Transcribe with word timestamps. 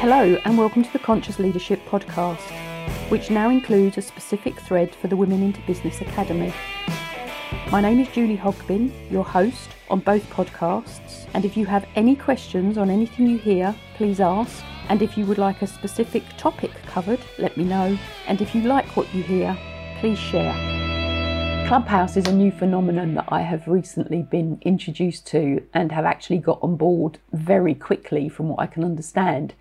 Hello, 0.00 0.38
and 0.46 0.56
welcome 0.56 0.82
to 0.82 0.90
the 0.94 0.98
Conscious 0.98 1.38
Leadership 1.38 1.78
Podcast, 1.84 2.40
which 3.10 3.30
now 3.30 3.50
includes 3.50 3.98
a 3.98 4.00
specific 4.00 4.58
thread 4.58 4.94
for 4.94 5.08
the 5.08 5.16
Women 5.16 5.42
into 5.42 5.60
Business 5.66 6.00
Academy. 6.00 6.54
My 7.70 7.82
name 7.82 8.00
is 8.00 8.08
Julie 8.08 8.38
Hogbin, 8.38 8.90
your 9.12 9.24
host 9.24 9.68
on 9.90 10.00
both 10.00 10.24
podcasts, 10.30 11.28
and 11.34 11.44
if 11.44 11.54
you 11.54 11.66
have 11.66 11.86
any 11.96 12.16
questions 12.16 12.78
on 12.78 12.88
anything 12.88 13.26
you 13.26 13.36
hear, 13.36 13.76
please 13.96 14.20
ask. 14.20 14.64
And 14.88 15.02
if 15.02 15.18
you 15.18 15.26
would 15.26 15.36
like 15.36 15.60
a 15.60 15.66
specific 15.66 16.24
topic 16.38 16.70
covered, 16.86 17.20
let 17.36 17.58
me 17.58 17.64
know. 17.64 17.98
And 18.26 18.40
if 18.40 18.54
you 18.54 18.62
like 18.62 18.96
what 18.96 19.14
you 19.14 19.22
hear, 19.22 19.54
please 19.98 20.18
share. 20.18 20.54
Clubhouse 21.68 22.16
is 22.16 22.26
a 22.26 22.32
new 22.32 22.50
phenomenon 22.50 23.16
that 23.16 23.28
I 23.28 23.42
have 23.42 23.68
recently 23.68 24.22
been 24.22 24.60
introduced 24.62 25.26
to 25.26 25.62
and 25.74 25.92
have 25.92 26.06
actually 26.06 26.38
got 26.38 26.58
on 26.62 26.76
board 26.76 27.18
very 27.34 27.74
quickly, 27.74 28.30
from 28.30 28.48
what 28.48 28.60
I 28.60 28.66
can 28.66 28.82
understand. 28.82 29.52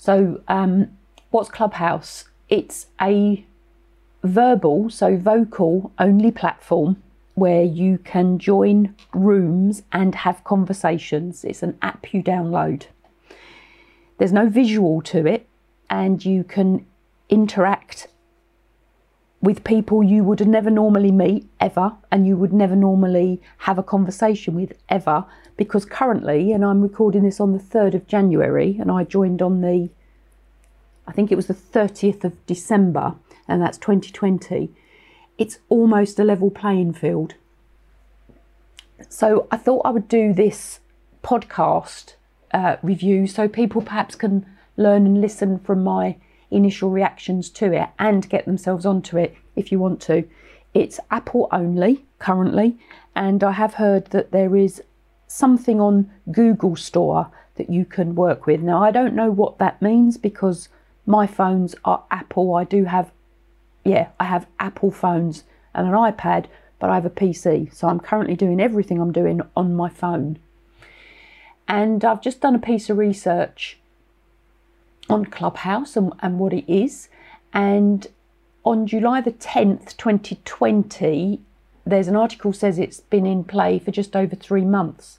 So, 0.00 0.40
um, 0.48 0.96
what's 1.28 1.50
Clubhouse? 1.50 2.24
It's 2.48 2.86
a 3.02 3.44
verbal, 4.24 4.88
so 4.88 5.18
vocal 5.18 5.92
only 5.98 6.30
platform 6.30 7.02
where 7.34 7.64
you 7.64 7.98
can 7.98 8.38
join 8.38 8.94
rooms 9.12 9.82
and 9.92 10.14
have 10.14 10.42
conversations. 10.42 11.44
It's 11.44 11.62
an 11.62 11.76
app 11.82 12.14
you 12.14 12.22
download. 12.22 12.86
There's 14.16 14.32
no 14.32 14.48
visual 14.48 15.02
to 15.02 15.26
it, 15.26 15.46
and 15.90 16.24
you 16.24 16.44
can 16.44 16.86
interact 17.28 18.08
with 19.42 19.64
people 19.64 20.02
you 20.02 20.22
would 20.22 20.46
never 20.46 20.70
normally 20.70 21.10
meet 21.10 21.48
ever, 21.60 21.92
and 22.10 22.26
you 22.26 22.36
would 22.36 22.52
never 22.52 22.76
normally 22.76 23.40
have 23.58 23.78
a 23.78 23.82
conversation 23.82 24.54
with 24.54 24.74
ever, 24.88 25.24
because 25.56 25.84
currently, 25.84 26.52
and 26.52 26.64
I'm 26.64 26.82
recording 26.82 27.22
this 27.22 27.40
on 27.40 27.52
the 27.52 27.58
3rd 27.58 27.94
of 27.94 28.06
January, 28.06 28.76
and 28.78 28.90
I 28.90 29.04
joined 29.04 29.40
on 29.40 29.62
the, 29.62 29.88
I 31.06 31.12
think 31.12 31.32
it 31.32 31.36
was 31.36 31.46
the 31.46 31.54
30th 31.54 32.24
of 32.24 32.46
December, 32.46 33.14
and 33.48 33.62
that's 33.62 33.78
2020, 33.78 34.70
it's 35.38 35.58
almost 35.70 36.18
a 36.18 36.24
level 36.24 36.50
playing 36.50 36.92
field. 36.92 37.34
So 39.08 39.48
I 39.50 39.56
thought 39.56 39.86
I 39.86 39.90
would 39.90 40.08
do 40.08 40.34
this 40.34 40.80
podcast 41.22 42.14
uh, 42.52 42.76
review 42.82 43.26
so 43.26 43.48
people 43.48 43.80
perhaps 43.80 44.14
can 44.14 44.44
learn 44.76 45.06
and 45.06 45.20
listen 45.20 45.58
from 45.58 45.82
my 45.82 46.16
initial 46.50 46.90
reactions 46.90 47.48
to 47.50 47.72
it 47.72 47.88
and 47.98 48.28
get 48.28 48.44
themselves 48.44 48.84
onto 48.84 49.16
it 49.16 49.36
if 49.56 49.70
you 49.70 49.78
want 49.78 50.00
to. 50.02 50.24
It's 50.74 51.00
Apple 51.10 51.48
only 51.52 52.04
currently, 52.18 52.78
and 53.14 53.42
I 53.42 53.52
have 53.52 53.74
heard 53.74 54.06
that 54.06 54.30
there 54.30 54.56
is 54.56 54.82
something 55.26 55.80
on 55.80 56.10
Google 56.30 56.76
Store 56.76 57.30
that 57.56 57.70
you 57.70 57.84
can 57.84 58.14
work 58.14 58.46
with. 58.46 58.60
Now, 58.60 58.82
I 58.82 58.90
don't 58.90 59.14
know 59.14 59.30
what 59.30 59.58
that 59.58 59.82
means 59.82 60.16
because 60.16 60.68
my 61.06 61.26
phones 61.26 61.74
are 61.84 62.04
Apple. 62.10 62.54
I 62.54 62.64
do 62.64 62.84
have, 62.84 63.10
yeah, 63.84 64.08
I 64.18 64.24
have 64.24 64.46
Apple 64.58 64.90
phones 64.90 65.44
and 65.74 65.86
an 65.86 65.94
iPad, 65.94 66.46
but 66.78 66.90
I 66.90 66.94
have 66.94 67.04
a 67.04 67.10
PC. 67.10 67.74
So 67.74 67.88
I'm 67.88 68.00
currently 68.00 68.36
doing 68.36 68.60
everything 68.60 69.00
I'm 69.00 69.12
doing 69.12 69.40
on 69.56 69.74
my 69.74 69.88
phone. 69.88 70.38
And 71.66 72.04
I've 72.04 72.22
just 72.22 72.40
done 72.40 72.54
a 72.54 72.60
piece 72.60 72.90
of 72.90 72.98
research 72.98 73.79
on 75.10 75.24
Clubhouse 75.26 75.96
and, 75.96 76.12
and 76.20 76.38
what 76.38 76.52
it 76.52 76.70
is. 76.72 77.08
And 77.52 78.06
on 78.64 78.86
July 78.86 79.20
the 79.20 79.32
10th, 79.32 79.96
2020, 79.96 81.40
there's 81.86 82.08
an 82.08 82.16
article 82.16 82.52
says 82.52 82.78
it's 82.78 83.00
been 83.00 83.26
in 83.26 83.44
play 83.44 83.78
for 83.78 83.90
just 83.90 84.14
over 84.14 84.36
three 84.36 84.64
months. 84.64 85.18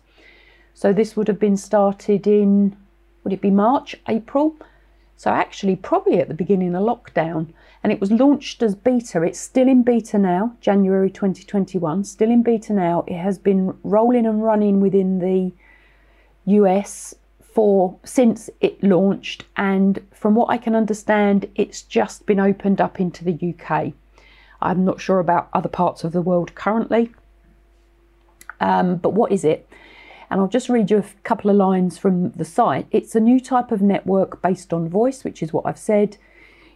So 0.73 0.93
this 0.93 1.15
would 1.15 1.27
have 1.27 1.39
been 1.39 1.57
started 1.57 2.25
in, 2.25 2.77
would 3.23 3.33
it 3.33 3.41
be 3.41 3.51
March, 3.51 3.95
April? 4.07 4.55
So 5.17 5.29
actually, 5.29 5.75
probably 5.75 6.19
at 6.19 6.27
the 6.27 6.33
beginning 6.33 6.73
of 6.73 6.83
lockdown. 6.83 7.53
And 7.83 7.91
it 7.91 7.99
was 7.99 8.11
launched 8.11 8.63
as 8.63 8.75
beta. 8.75 9.21
It's 9.23 9.39
still 9.39 9.67
in 9.67 9.83
beta 9.83 10.17
now, 10.17 10.55
January 10.61 11.11
2021. 11.11 12.03
Still 12.03 12.31
in 12.31 12.41
beta 12.41 12.73
now. 12.73 13.03
It 13.07 13.17
has 13.17 13.37
been 13.37 13.77
rolling 13.83 14.25
and 14.25 14.43
running 14.43 14.79
within 14.79 15.19
the 15.19 15.51
US 16.45 17.13
for 17.53 17.97
since 18.03 18.49
it 18.59 18.81
launched, 18.83 19.45
and 19.57 19.99
from 20.11 20.35
what 20.35 20.49
I 20.49 20.57
can 20.57 20.75
understand, 20.75 21.49
it's 21.55 21.81
just 21.81 22.25
been 22.25 22.39
opened 22.39 22.79
up 22.79 22.99
into 22.99 23.23
the 23.23 23.55
UK. 23.55 23.93
I'm 24.61 24.85
not 24.85 25.01
sure 25.01 25.19
about 25.19 25.49
other 25.53 25.69
parts 25.69 26.03
of 26.03 26.11
the 26.11 26.21
world 26.21 26.55
currently. 26.55 27.11
Um, 28.59 28.97
but 28.97 29.13
what 29.13 29.31
is 29.31 29.43
it? 29.43 29.67
And 30.29 30.39
I'll 30.39 30.47
just 30.47 30.69
read 30.69 30.89
you 30.89 30.99
a 30.99 31.05
couple 31.23 31.49
of 31.49 31.57
lines 31.57 31.97
from 31.97 32.31
the 32.31 32.45
site. 32.45 32.87
It's 32.91 33.15
a 33.15 33.19
new 33.19 33.39
type 33.39 33.71
of 33.71 33.81
network 33.81 34.41
based 34.41 34.71
on 34.71 34.87
voice, 34.87 35.23
which 35.23 35.43
is 35.43 35.51
what 35.51 35.65
I've 35.65 35.77
said. 35.79 36.17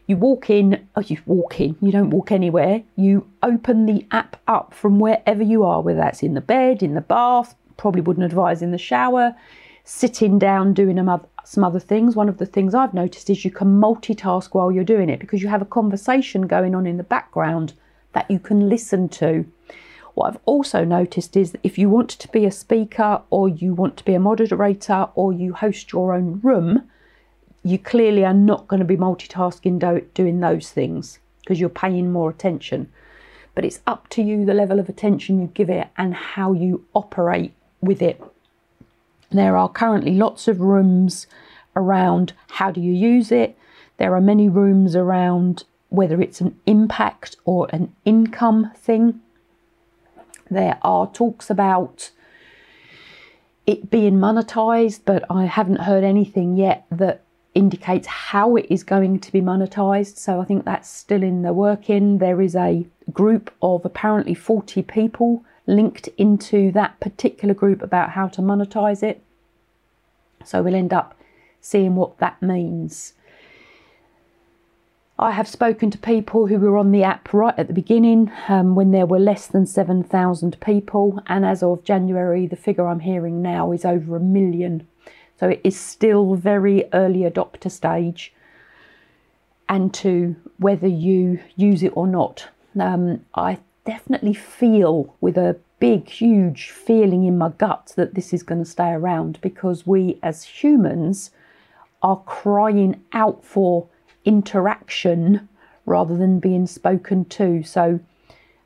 You 0.08 0.18
walk 0.18 0.50
in, 0.50 0.88
oh, 0.96 1.02
you 1.02 1.18
walk 1.26 1.62
in, 1.62 1.78
you 1.82 1.92
don't 1.92 2.10
walk 2.10 2.32
anywhere. 2.32 2.84
You 2.96 3.28
open 3.42 3.86
the 3.86 4.06
app 4.12 4.42
up 4.48 4.74
from 4.74 5.00
wherever 5.00 5.42
you 5.42 5.64
are, 5.64 5.82
whether 5.82 6.00
that's 6.00 6.22
in 6.22 6.34
the 6.34 6.42
bed, 6.42 6.84
in 6.84 6.96
the 6.96 7.02
bath, 7.02 7.56
probably 7.78 8.02
wouldn't 8.02 8.26
advise 8.26 8.62
in 8.62 8.72
the 8.72 8.78
shower, 8.78 9.36
sitting 9.86 10.40
down 10.40 10.74
doing 10.74 11.00
some 11.46 11.64
other 11.64 11.80
things. 11.80 12.16
One 12.16 12.28
of 12.28 12.40
the 12.40 12.46
things 12.46 12.74
I've 12.74 12.94
noticed 12.94 13.30
is 13.30 13.46
you 13.46 13.52
can 13.52 13.80
multitask 13.80 14.50
while 14.52 14.72
you're 14.72 14.84
doing 14.84 15.10
it 15.10 15.20
because 15.20 15.42
you 15.42 15.48
have 15.48 15.62
a 15.62 15.66
conversation 15.66 16.48
going 16.48 16.76
on 16.76 16.88
in 16.88 16.98
the 16.98 17.04
background 17.04 17.74
that 18.14 18.30
you 18.30 18.40
can 18.40 18.68
listen 18.68 19.08
to. 19.10 19.46
What 20.16 20.30
I've 20.30 20.42
also 20.46 20.84
noticed 20.84 21.38
is 21.38 21.52
that 21.52 21.62
if 21.64 21.78
you 21.78 21.90
want 21.90 22.10
to 22.10 22.28
be 22.30 22.46
a 22.46 22.52
speaker 22.52 23.22
or 23.30 23.48
you 23.48 23.74
want 23.74 23.96
to 23.98 24.06
be 24.06 24.16
a 24.16 24.20
moderator 24.20 25.10
or 25.14 25.32
you 25.32 25.54
host 25.54 25.92
your 25.92 26.14
own 26.14 26.40
room, 26.42 26.90
you 27.64 27.78
clearly 27.78 28.26
are 28.26 28.34
not 28.34 28.68
going 28.68 28.80
to 28.80 28.86
be 28.86 28.98
multitasking 28.98 29.80
do- 29.80 30.08
doing 30.14 30.40
those 30.40 30.72
things 30.72 31.20
because 31.42 31.60
you're 31.60 31.70
paying 31.70 32.12
more 32.12 32.30
attention. 32.30 32.92
But 33.54 33.66
it's 33.66 33.82
up 33.86 34.08
to 34.10 34.24
you 34.24 34.46
the 34.46 34.54
level 34.54 34.80
of 34.80 34.90
attention 34.90 35.40
you 35.40 35.48
give 35.48 35.70
it 35.70 35.90
and 35.98 36.16
how 36.16 36.54
you 36.54 36.86
operate 36.94 37.54
with 37.82 38.02
it. 38.02 38.22
There 39.36 39.58
are 39.58 39.70
currently 39.70 40.14
lots 40.16 40.48
of 40.48 40.62
rooms 40.62 41.28
around 41.76 42.34
how 42.52 42.72
do 42.72 42.80
you 42.80 42.94
use 42.94 43.32
it. 43.32 43.58
There 43.98 44.16
are 44.16 44.22
many 44.22 44.50
rooms 44.50 44.96
around 44.96 45.66
whether 45.90 46.22
it's 46.22 46.42
an 46.42 46.60
impact 46.66 47.36
or 47.46 47.68
an 47.72 47.94
income 48.06 48.72
thing. 48.76 49.22
There 50.50 50.78
are 50.82 51.08
talks 51.08 51.50
about 51.50 52.12
it 53.66 53.90
being 53.90 54.16
monetized, 54.16 55.02
but 55.06 55.24
I 55.30 55.46
haven't 55.46 55.82
heard 55.82 56.04
anything 56.04 56.56
yet 56.56 56.86
that 56.92 57.24
indicates 57.54 58.08
how 58.08 58.56
it 58.56 58.68
is 58.70 58.84
going 58.84 59.20
to 59.20 59.32
be 59.32 59.42
monetized. 59.42 60.18
So 60.18 60.40
I 60.40 60.46
think 60.46 60.66
that's 60.66 60.90
still 60.90 61.24
in 61.24 61.42
the 61.42 61.54
working. 61.54 62.20
There 62.20 62.42
is 62.42 62.56
a 62.56 62.86
group 63.12 63.52
of 63.62 63.86
apparently 63.86 64.34
40 64.34 64.84
people 64.84 65.44
linked 65.68 66.08
into 66.18 66.72
that 66.74 67.00
particular 67.00 67.54
group 67.54 67.82
about 67.82 68.12
how 68.12 68.28
to 68.28 68.42
monetize 68.42 69.02
it. 69.02 69.24
So 70.46 70.62
we'll 70.62 70.76
end 70.76 70.94
up 70.94 71.16
seeing 71.62 71.96
what 71.96 72.18
that 72.20 72.42
means. 72.42 73.14
I 75.18 75.32
have 75.32 75.48
spoken 75.48 75.92
to 75.92 75.98
people 75.98 76.48
who 76.48 76.60
were 76.60 76.78
on 76.78 76.92
the 76.92 77.04
app 77.04 77.34
right 77.34 77.58
at 77.58 77.68
the 77.68 77.74
beginning 77.74 78.32
um, 78.50 78.76
when 78.76 78.92
there 78.92 79.06
were 79.06 79.20
less 79.20 79.48
than 79.48 79.66
7,000 79.66 80.60
people, 80.60 81.22
and 81.28 81.46
as 81.46 81.64
of 81.64 81.86
January, 81.86 82.48
the 82.48 82.58
figure 82.58 82.86
I'm 82.86 83.00
hearing 83.00 83.42
now 83.42 83.72
is 83.72 83.86
over 83.86 84.18
a 84.18 84.20
million. 84.20 84.88
So 85.40 85.50
it 85.50 85.62
is 85.64 85.80
still 85.80 86.36
very 86.36 86.84
early 86.92 87.22
adopter 87.22 87.72
stage, 87.72 88.34
and 89.70 89.94
to 89.96 90.36
whether 90.58 90.88
you 90.88 91.40
use 91.56 91.82
it 91.82 91.96
or 91.96 92.08
not. 92.08 92.50
Um, 92.78 93.26
I 93.34 93.60
definitely 93.86 94.34
feel 94.34 95.16
with 95.22 95.38
a 95.38 95.58
big, 95.80 96.08
huge 96.10 96.70
feeling 96.70 97.26
in 97.26 97.38
my 97.38 97.50
gut 97.50 97.94
that 97.96 98.14
this 98.16 98.34
is 98.34 98.44
going 98.44 98.64
to 98.64 98.70
stay 98.70 98.92
around 98.92 99.40
because 99.42 99.86
we 99.86 100.20
as 100.24 100.44
humans 100.44 101.32
are 102.02 102.22
crying 102.26 103.02
out 103.14 103.44
for 103.44 103.88
interaction 104.26 105.48
rather 105.86 106.18
than 106.18 106.40
being 106.40 106.68
spoken 106.68 107.26
to. 107.26 107.64
So, 107.64 108.00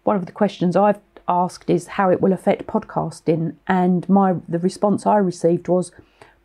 one 0.03 0.15
of 0.15 0.25
the 0.25 0.31
questions 0.31 0.75
I've 0.75 0.99
asked 1.27 1.69
is 1.69 1.87
how 1.87 2.09
it 2.09 2.21
will 2.21 2.33
affect 2.33 2.67
podcasting, 2.67 3.55
and 3.67 4.07
my 4.09 4.35
the 4.47 4.59
response 4.59 5.05
I 5.05 5.17
received 5.17 5.67
was 5.67 5.91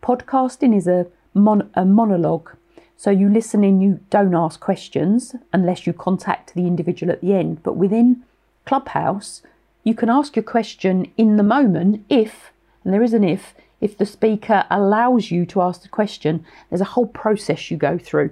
podcasting 0.02 0.76
is 0.76 0.86
a, 0.86 1.06
mon, 1.32 1.70
a 1.74 1.84
monologue. 1.84 2.50
So 2.96 3.10
you 3.10 3.28
listen 3.28 3.64
in, 3.64 3.80
you 3.80 4.00
don't 4.10 4.34
ask 4.34 4.60
questions 4.60 5.34
unless 5.52 5.86
you 5.86 5.92
contact 5.92 6.54
the 6.54 6.66
individual 6.66 7.12
at 7.12 7.20
the 7.20 7.34
end. 7.34 7.62
But 7.62 7.76
within 7.76 8.22
Clubhouse, 8.66 9.42
you 9.84 9.94
can 9.94 10.08
ask 10.08 10.34
your 10.34 10.42
question 10.42 11.12
in 11.16 11.36
the 11.36 11.42
moment 11.42 12.04
if, 12.08 12.50
and 12.82 12.92
there 12.92 13.02
is 13.02 13.12
an 13.12 13.22
if, 13.22 13.54
if 13.80 13.98
the 13.98 14.06
speaker 14.06 14.64
allows 14.70 15.30
you 15.30 15.44
to 15.44 15.60
ask 15.60 15.82
the 15.82 15.88
question, 15.88 16.44
there's 16.68 16.80
a 16.80 16.84
whole 16.84 17.06
process 17.06 17.70
you 17.70 17.76
go 17.76 17.98
through. 17.98 18.30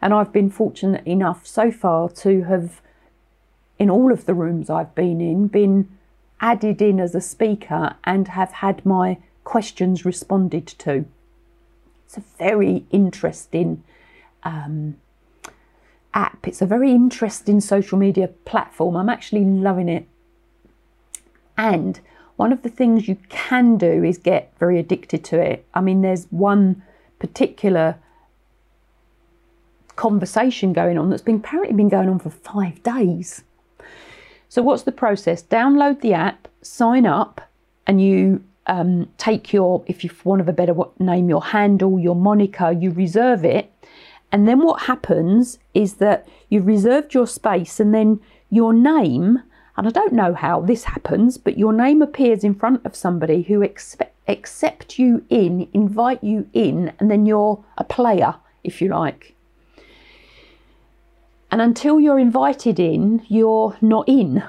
And 0.00 0.14
I've 0.14 0.32
been 0.32 0.50
fortunate 0.50 1.06
enough 1.06 1.46
so 1.46 1.70
far 1.70 2.08
to 2.08 2.44
have, 2.44 2.80
in 3.78 3.90
all 3.90 4.12
of 4.12 4.24
the 4.24 4.34
rooms 4.34 4.70
I've 4.70 4.94
been 4.94 5.20
in, 5.20 5.48
been 5.48 5.90
added 6.40 6.80
in 6.80 6.98
as 6.98 7.14
a 7.14 7.20
speaker 7.20 7.96
and 8.04 8.28
have 8.28 8.52
had 8.52 8.84
my 8.86 9.18
questions 9.44 10.06
responded 10.06 10.66
to. 10.66 11.04
It's 12.06 12.16
a 12.16 12.22
very 12.38 12.86
interesting 12.90 13.82
um, 14.42 14.96
app. 16.14 16.48
It's 16.48 16.62
a 16.62 16.66
very 16.66 16.92
interesting 16.92 17.60
social 17.60 17.98
media 17.98 18.28
platform. 18.28 18.96
I'm 18.96 19.10
actually 19.10 19.44
loving 19.44 19.90
it. 19.90 20.08
And 21.56 22.00
one 22.36 22.52
of 22.52 22.62
the 22.62 22.68
things 22.68 23.08
you 23.08 23.16
can 23.28 23.76
do 23.76 24.02
is 24.02 24.18
get 24.18 24.52
very 24.58 24.78
addicted 24.78 25.24
to 25.24 25.40
it. 25.40 25.66
I 25.74 25.80
mean, 25.80 26.02
there's 26.02 26.26
one 26.30 26.82
particular 27.18 27.96
conversation 29.96 30.72
going 30.72 30.98
on 30.98 31.10
that's 31.10 31.22
been 31.22 31.36
apparently 31.36 31.76
been 31.76 31.88
going 31.88 32.08
on 32.08 32.18
for 32.18 32.30
five 32.30 32.82
days. 32.82 33.44
So, 34.48 34.62
what's 34.62 34.82
the 34.82 34.92
process? 34.92 35.42
Download 35.42 36.00
the 36.00 36.14
app, 36.14 36.48
sign 36.62 37.06
up, 37.06 37.40
and 37.86 38.02
you 38.02 38.42
um, 38.66 39.08
take 39.18 39.52
your, 39.52 39.84
if 39.86 40.04
you 40.04 40.10
want 40.24 40.40
of 40.40 40.48
a 40.48 40.52
better 40.52 40.74
name, 40.98 41.28
your 41.28 41.42
handle, 41.42 41.98
your 41.98 42.16
moniker, 42.16 42.72
you 42.72 42.90
reserve 42.90 43.44
it. 43.44 43.70
And 44.32 44.48
then 44.48 44.62
what 44.62 44.82
happens 44.82 45.58
is 45.74 45.94
that 45.94 46.26
you've 46.48 46.66
reserved 46.66 47.14
your 47.14 47.26
space, 47.26 47.78
and 47.78 47.94
then 47.94 48.20
your 48.50 48.72
name 48.72 49.42
and 49.76 49.86
I 49.86 49.90
don't 49.90 50.12
know 50.12 50.34
how 50.34 50.60
this 50.60 50.84
happens, 50.84 51.36
but 51.36 51.58
your 51.58 51.72
name 51.72 52.00
appears 52.00 52.44
in 52.44 52.54
front 52.54 52.84
of 52.86 52.94
somebody 52.94 53.42
who 53.42 53.62
accept 53.62 54.98
you 54.98 55.24
in, 55.28 55.68
invite 55.72 56.22
you 56.22 56.48
in, 56.52 56.92
and 57.00 57.10
then 57.10 57.26
you're 57.26 57.64
a 57.76 57.84
player, 57.84 58.36
if 58.62 58.80
you 58.80 58.88
like. 58.88 59.34
And 61.50 61.60
until 61.60 62.00
you're 62.00 62.18
invited 62.18 62.78
in, 62.78 63.24
you're 63.28 63.76
not 63.80 64.08
in. 64.08 64.44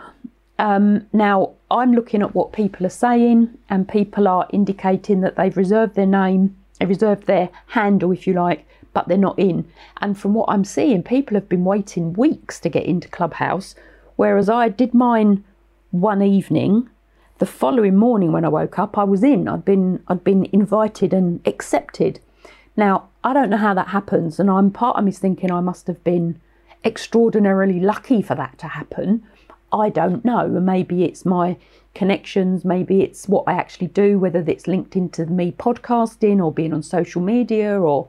Um, 0.59 1.07
now, 1.11 1.53
I'm 1.71 1.93
looking 1.93 2.21
at 2.21 2.35
what 2.35 2.53
people 2.53 2.85
are 2.85 2.89
saying, 2.89 3.57
and 3.69 3.89
people 3.89 4.27
are 4.27 4.47
indicating 4.53 5.21
that 5.21 5.35
they've 5.35 5.57
reserved 5.57 5.95
their 5.95 6.05
name, 6.05 6.55
they've 6.79 6.87
reserved 6.89 7.25
their 7.25 7.49
handle, 7.67 8.11
if 8.11 8.27
you 8.27 8.33
like, 8.33 8.65
but 8.93 9.07
they're 9.07 9.17
not 9.17 9.37
in. 9.39 9.67
And 10.01 10.17
from 10.17 10.35
what 10.35 10.49
I'm 10.49 10.63
seeing, 10.63 11.03
people 11.03 11.35
have 11.35 11.49
been 11.49 11.65
waiting 11.65 12.13
weeks 12.13 12.59
to 12.61 12.69
get 12.69 12.85
into 12.85 13.07
Clubhouse 13.07 13.75
Whereas 14.15 14.49
I 14.49 14.69
did 14.69 14.93
mine 14.93 15.43
one 15.91 16.21
evening. 16.21 16.89
The 17.39 17.45
following 17.45 17.95
morning 17.95 18.31
when 18.31 18.45
I 18.45 18.49
woke 18.49 18.79
up, 18.79 18.97
I 18.97 19.03
was 19.03 19.23
in. 19.23 19.47
I'd 19.47 19.65
been 19.65 20.03
I'd 20.07 20.23
been 20.23 20.47
invited 20.51 21.13
and 21.13 21.45
accepted. 21.45 22.19
Now, 22.77 23.09
I 23.23 23.33
don't 23.33 23.49
know 23.49 23.57
how 23.57 23.73
that 23.73 23.89
happens, 23.89 24.39
and 24.39 24.49
I'm 24.49 24.71
part 24.71 24.97
of 24.97 25.03
me's 25.03 25.19
thinking 25.19 25.51
I 25.51 25.61
must 25.61 25.87
have 25.87 26.03
been 26.03 26.39
extraordinarily 26.83 27.79
lucky 27.79 28.21
for 28.21 28.35
that 28.35 28.57
to 28.59 28.67
happen. 28.67 29.23
I 29.71 29.89
don't 29.89 30.23
know. 30.23 30.47
Maybe 30.47 31.03
it's 31.03 31.25
my 31.25 31.57
connections, 31.93 32.63
maybe 32.63 33.01
it's 33.01 33.27
what 33.27 33.45
I 33.47 33.53
actually 33.53 33.87
do, 33.87 34.19
whether 34.19 34.43
it's 34.45 34.67
linked 34.67 34.95
into 34.95 35.25
me 35.25 35.51
podcasting 35.51 36.43
or 36.43 36.51
being 36.51 36.73
on 36.73 36.83
social 36.83 37.21
media 37.21 37.79
or 37.79 38.07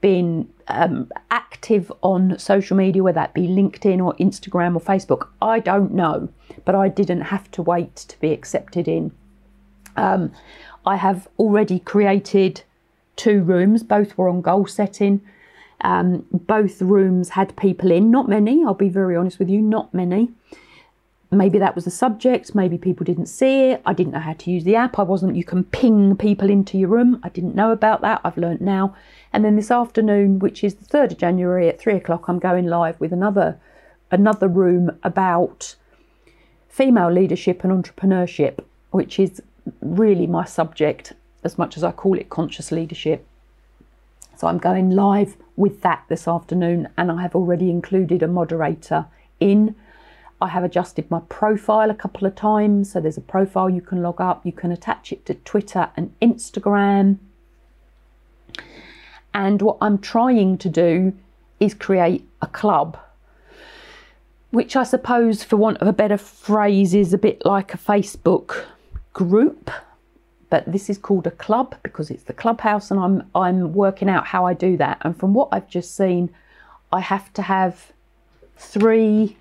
being 0.00 0.48
um, 0.68 1.10
active 1.30 1.90
on 2.02 2.38
social 2.38 2.76
media, 2.76 3.02
whether 3.02 3.16
that 3.16 3.34
be 3.34 3.48
LinkedIn 3.48 4.04
or 4.04 4.14
Instagram 4.14 4.74
or 4.74 4.80
Facebook. 4.80 5.28
I 5.42 5.58
don't 5.58 5.92
know, 5.92 6.28
but 6.64 6.74
I 6.74 6.88
didn't 6.88 7.22
have 7.22 7.50
to 7.52 7.62
wait 7.62 7.96
to 7.96 8.20
be 8.20 8.32
accepted 8.32 8.86
in. 8.86 9.12
Um, 9.96 10.32
I 10.86 10.96
have 10.96 11.28
already 11.38 11.80
created 11.80 12.62
two 13.16 13.42
rooms, 13.42 13.82
both 13.82 14.16
were 14.16 14.28
on 14.28 14.40
goal 14.40 14.66
setting. 14.66 15.20
Um, 15.80 16.26
both 16.32 16.82
rooms 16.82 17.30
had 17.30 17.56
people 17.56 17.90
in, 17.90 18.10
not 18.10 18.28
many, 18.28 18.64
I'll 18.64 18.74
be 18.74 18.88
very 18.88 19.16
honest 19.16 19.38
with 19.38 19.48
you, 19.48 19.60
not 19.60 19.94
many 19.94 20.30
maybe 21.30 21.58
that 21.58 21.74
was 21.74 21.84
the 21.84 21.90
subject 21.90 22.54
maybe 22.54 22.78
people 22.78 23.04
didn't 23.04 23.26
see 23.26 23.70
it 23.70 23.82
i 23.84 23.92
didn't 23.92 24.12
know 24.12 24.18
how 24.18 24.32
to 24.32 24.50
use 24.50 24.64
the 24.64 24.74
app 24.74 24.98
i 24.98 25.02
wasn't 25.02 25.36
you 25.36 25.44
can 25.44 25.62
ping 25.62 26.16
people 26.16 26.48
into 26.48 26.78
your 26.78 26.88
room 26.88 27.20
i 27.22 27.28
didn't 27.28 27.54
know 27.54 27.70
about 27.70 28.00
that 28.00 28.20
i've 28.24 28.38
learnt 28.38 28.60
now. 28.60 28.94
And 29.30 29.44
then 29.44 29.56
this 29.56 29.70
afternoon 29.70 30.38
which 30.38 30.64
is 30.64 30.74
the 30.74 30.86
3rd 30.86 31.12
of 31.12 31.18
january 31.18 31.68
at 31.68 31.78
3 31.78 31.94
o'clock 31.94 32.28
i'm 32.28 32.38
going 32.38 32.66
live 32.66 32.98
with 32.98 33.12
another 33.12 33.58
another 34.10 34.48
room 34.48 34.90
about 35.02 35.76
female 36.68 37.12
leadership 37.12 37.62
and 37.62 37.72
entrepreneurship 37.84 38.64
which 38.90 39.18
is 39.18 39.42
really 39.82 40.26
my 40.26 40.46
subject 40.46 41.12
as 41.44 41.58
much 41.58 41.76
as 41.76 41.84
i 41.84 41.92
call 41.92 42.18
it 42.18 42.30
conscious 42.30 42.72
leadership. 42.72 43.26
So 44.38 44.46
i'm 44.46 44.58
going 44.58 44.90
live 44.90 45.36
with 45.56 45.82
that 45.82 46.04
this 46.08 46.26
afternoon 46.26 46.88
and 46.96 47.12
i 47.12 47.20
have 47.20 47.34
already 47.34 47.68
included 47.68 48.22
a 48.22 48.28
moderator 48.28 49.06
in 49.40 49.74
I 50.40 50.48
have 50.48 50.62
adjusted 50.62 51.10
my 51.10 51.20
profile 51.28 51.90
a 51.90 51.94
couple 51.94 52.26
of 52.26 52.34
times. 52.34 52.92
So 52.92 53.00
there's 53.00 53.16
a 53.16 53.22
profile 53.22 53.68
you 53.68 53.80
can 53.80 54.02
log 54.02 54.20
up. 54.20 54.46
You 54.46 54.52
can 54.52 54.70
attach 54.70 55.12
it 55.12 55.26
to 55.26 55.34
Twitter 55.34 55.90
and 55.96 56.14
Instagram. 56.22 57.18
And 59.34 59.60
what 59.62 59.78
I'm 59.80 59.98
trying 59.98 60.58
to 60.58 60.68
do 60.68 61.12
is 61.60 61.74
create 61.74 62.26
a 62.40 62.46
club, 62.46 62.98
which 64.50 64.76
I 64.76 64.84
suppose, 64.84 65.42
for 65.42 65.56
want 65.56 65.78
of 65.78 65.88
a 65.88 65.92
better 65.92 66.16
phrase, 66.16 66.94
is 66.94 67.12
a 67.12 67.18
bit 67.18 67.44
like 67.44 67.74
a 67.74 67.78
Facebook 67.78 68.64
group. 69.12 69.70
But 70.50 70.70
this 70.70 70.88
is 70.88 70.96
called 70.96 71.26
a 71.26 71.32
club 71.32 71.74
because 71.82 72.10
it's 72.10 72.22
the 72.22 72.32
clubhouse, 72.32 72.90
and 72.90 72.98
I'm 72.98 73.28
I'm 73.34 73.74
working 73.74 74.08
out 74.08 74.26
how 74.26 74.46
I 74.46 74.54
do 74.54 74.76
that. 74.78 74.98
And 75.02 75.16
from 75.16 75.34
what 75.34 75.48
I've 75.52 75.68
just 75.68 75.94
seen, 75.94 76.30
I 76.90 77.00
have 77.00 77.32
to 77.34 77.42
have 77.42 77.92
three 78.56 79.36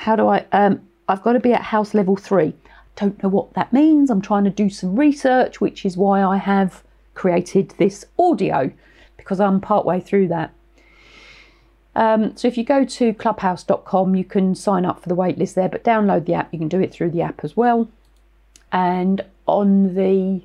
how 0.00 0.16
do 0.16 0.28
I, 0.28 0.46
um, 0.52 0.80
I've 1.08 1.22
got 1.22 1.34
to 1.34 1.40
be 1.40 1.52
at 1.52 1.60
house 1.60 1.92
level 1.92 2.16
three. 2.16 2.54
Don't 2.96 3.22
know 3.22 3.28
what 3.28 3.52
that 3.52 3.70
means. 3.70 4.08
I'm 4.08 4.22
trying 4.22 4.44
to 4.44 4.50
do 4.50 4.70
some 4.70 4.98
research, 4.98 5.60
which 5.60 5.84
is 5.84 5.96
why 5.96 6.22
I 6.22 6.38
have 6.38 6.82
created 7.12 7.74
this 7.76 8.06
audio 8.18 8.72
because 9.18 9.40
I'm 9.40 9.60
partway 9.60 10.00
through 10.00 10.28
that. 10.28 10.54
Um, 11.94 12.34
so 12.34 12.48
if 12.48 12.56
you 12.56 12.64
go 12.64 12.84
to 12.84 13.12
clubhouse.com, 13.12 14.14
you 14.16 14.24
can 14.24 14.54
sign 14.54 14.86
up 14.86 15.02
for 15.02 15.10
the 15.10 15.16
waitlist 15.16 15.52
there, 15.52 15.68
but 15.68 15.84
download 15.84 16.24
the 16.24 16.32
app. 16.32 16.50
You 16.50 16.58
can 16.58 16.68
do 16.68 16.80
it 16.80 16.92
through 16.92 17.10
the 17.10 17.20
app 17.20 17.44
as 17.44 17.54
well. 17.54 17.90
And 18.72 19.22
on 19.46 19.94
the 19.96 20.40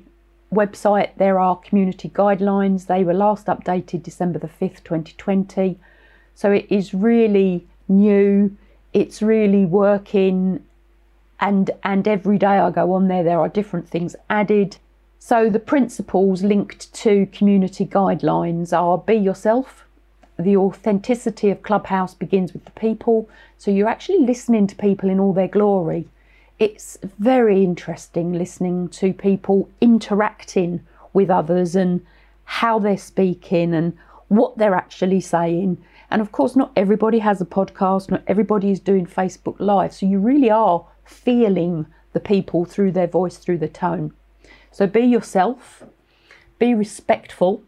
website, 0.52 1.16
there 1.16 1.40
are 1.40 1.56
community 1.56 2.10
guidelines. 2.10 2.88
They 2.88 3.04
were 3.04 3.14
last 3.14 3.46
updated 3.46 4.02
December 4.02 4.38
the 4.38 4.48
5th, 4.48 4.84
2020. 4.84 5.78
So 6.34 6.52
it 6.52 6.66
is 6.68 6.92
really 6.92 7.66
new 7.88 8.54
it's 8.96 9.20
really 9.20 9.66
working 9.66 10.64
and 11.38 11.70
and 11.82 12.08
every 12.08 12.38
day 12.38 12.56
I 12.66 12.70
go 12.70 12.94
on 12.94 13.08
there 13.08 13.22
there 13.22 13.40
are 13.40 13.48
different 13.48 13.86
things 13.90 14.16
added. 14.30 14.78
So 15.18 15.50
the 15.50 15.58
principles 15.58 16.42
linked 16.42 16.94
to 17.04 17.26
community 17.26 17.84
guidelines 17.84 18.72
are 18.72 18.96
be 18.96 19.16
yourself. 19.16 19.84
The 20.38 20.56
authenticity 20.56 21.50
of 21.50 21.62
clubhouse 21.62 22.14
begins 22.14 22.54
with 22.54 22.64
the 22.64 22.70
people. 22.70 23.28
So 23.58 23.70
you're 23.70 23.94
actually 23.96 24.20
listening 24.20 24.66
to 24.68 24.76
people 24.76 25.10
in 25.10 25.20
all 25.20 25.34
their 25.34 25.48
glory. 25.48 26.08
It's 26.58 26.96
very 27.18 27.62
interesting 27.64 28.32
listening 28.32 28.88
to 29.00 29.12
people 29.12 29.68
interacting 29.78 30.80
with 31.12 31.28
others 31.28 31.76
and 31.76 32.00
how 32.44 32.78
they're 32.78 32.96
speaking 32.96 33.74
and 33.74 33.98
what 34.28 34.56
they're 34.56 34.74
actually 34.74 35.20
saying 35.20 35.76
and 36.10 36.22
of 36.22 36.32
course, 36.32 36.54
not 36.56 36.72
everybody 36.76 37.18
has 37.20 37.40
a 37.40 37.46
podcast, 37.46 38.10
not 38.10 38.22
everybody 38.26 38.70
is 38.70 38.80
doing 38.80 39.06
Facebook 39.06 39.56
Live. 39.58 39.92
So 39.92 40.06
you 40.06 40.18
really 40.18 40.50
are 40.50 40.86
feeling 41.04 41.86
the 42.12 42.20
people 42.20 42.64
through 42.64 42.92
their 42.92 43.06
voice, 43.06 43.36
through 43.36 43.58
the 43.58 43.68
tone. 43.68 44.12
So 44.70 44.86
be 44.86 45.00
yourself, 45.00 45.84
be 46.58 46.74
respectful. 46.74 47.62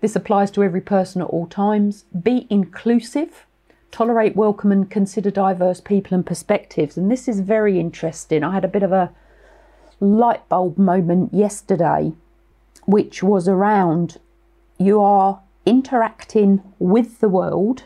This 0.00 0.16
applies 0.16 0.50
to 0.52 0.62
every 0.62 0.80
person 0.80 1.22
at 1.22 1.28
all 1.28 1.46
times. 1.46 2.04
Be 2.22 2.46
inclusive, 2.50 3.46
tolerate, 3.90 4.36
welcome, 4.36 4.72
and 4.72 4.90
consider 4.90 5.30
diverse 5.30 5.80
people 5.80 6.14
and 6.14 6.26
perspectives. 6.26 6.96
And 6.96 7.10
this 7.10 7.28
is 7.28 7.40
very 7.40 7.80
interesting. 7.80 8.44
I 8.44 8.52
had 8.52 8.64
a 8.64 8.68
bit 8.68 8.82
of 8.82 8.92
a 8.92 9.12
light 10.00 10.46
bulb 10.48 10.76
moment 10.76 11.32
yesterday, 11.32 12.12
which 12.84 13.22
was 13.22 13.48
around 13.48 14.18
you 14.78 15.00
are 15.00 15.40
interacting 15.66 16.62
with 16.78 17.20
the 17.20 17.28
world 17.28 17.84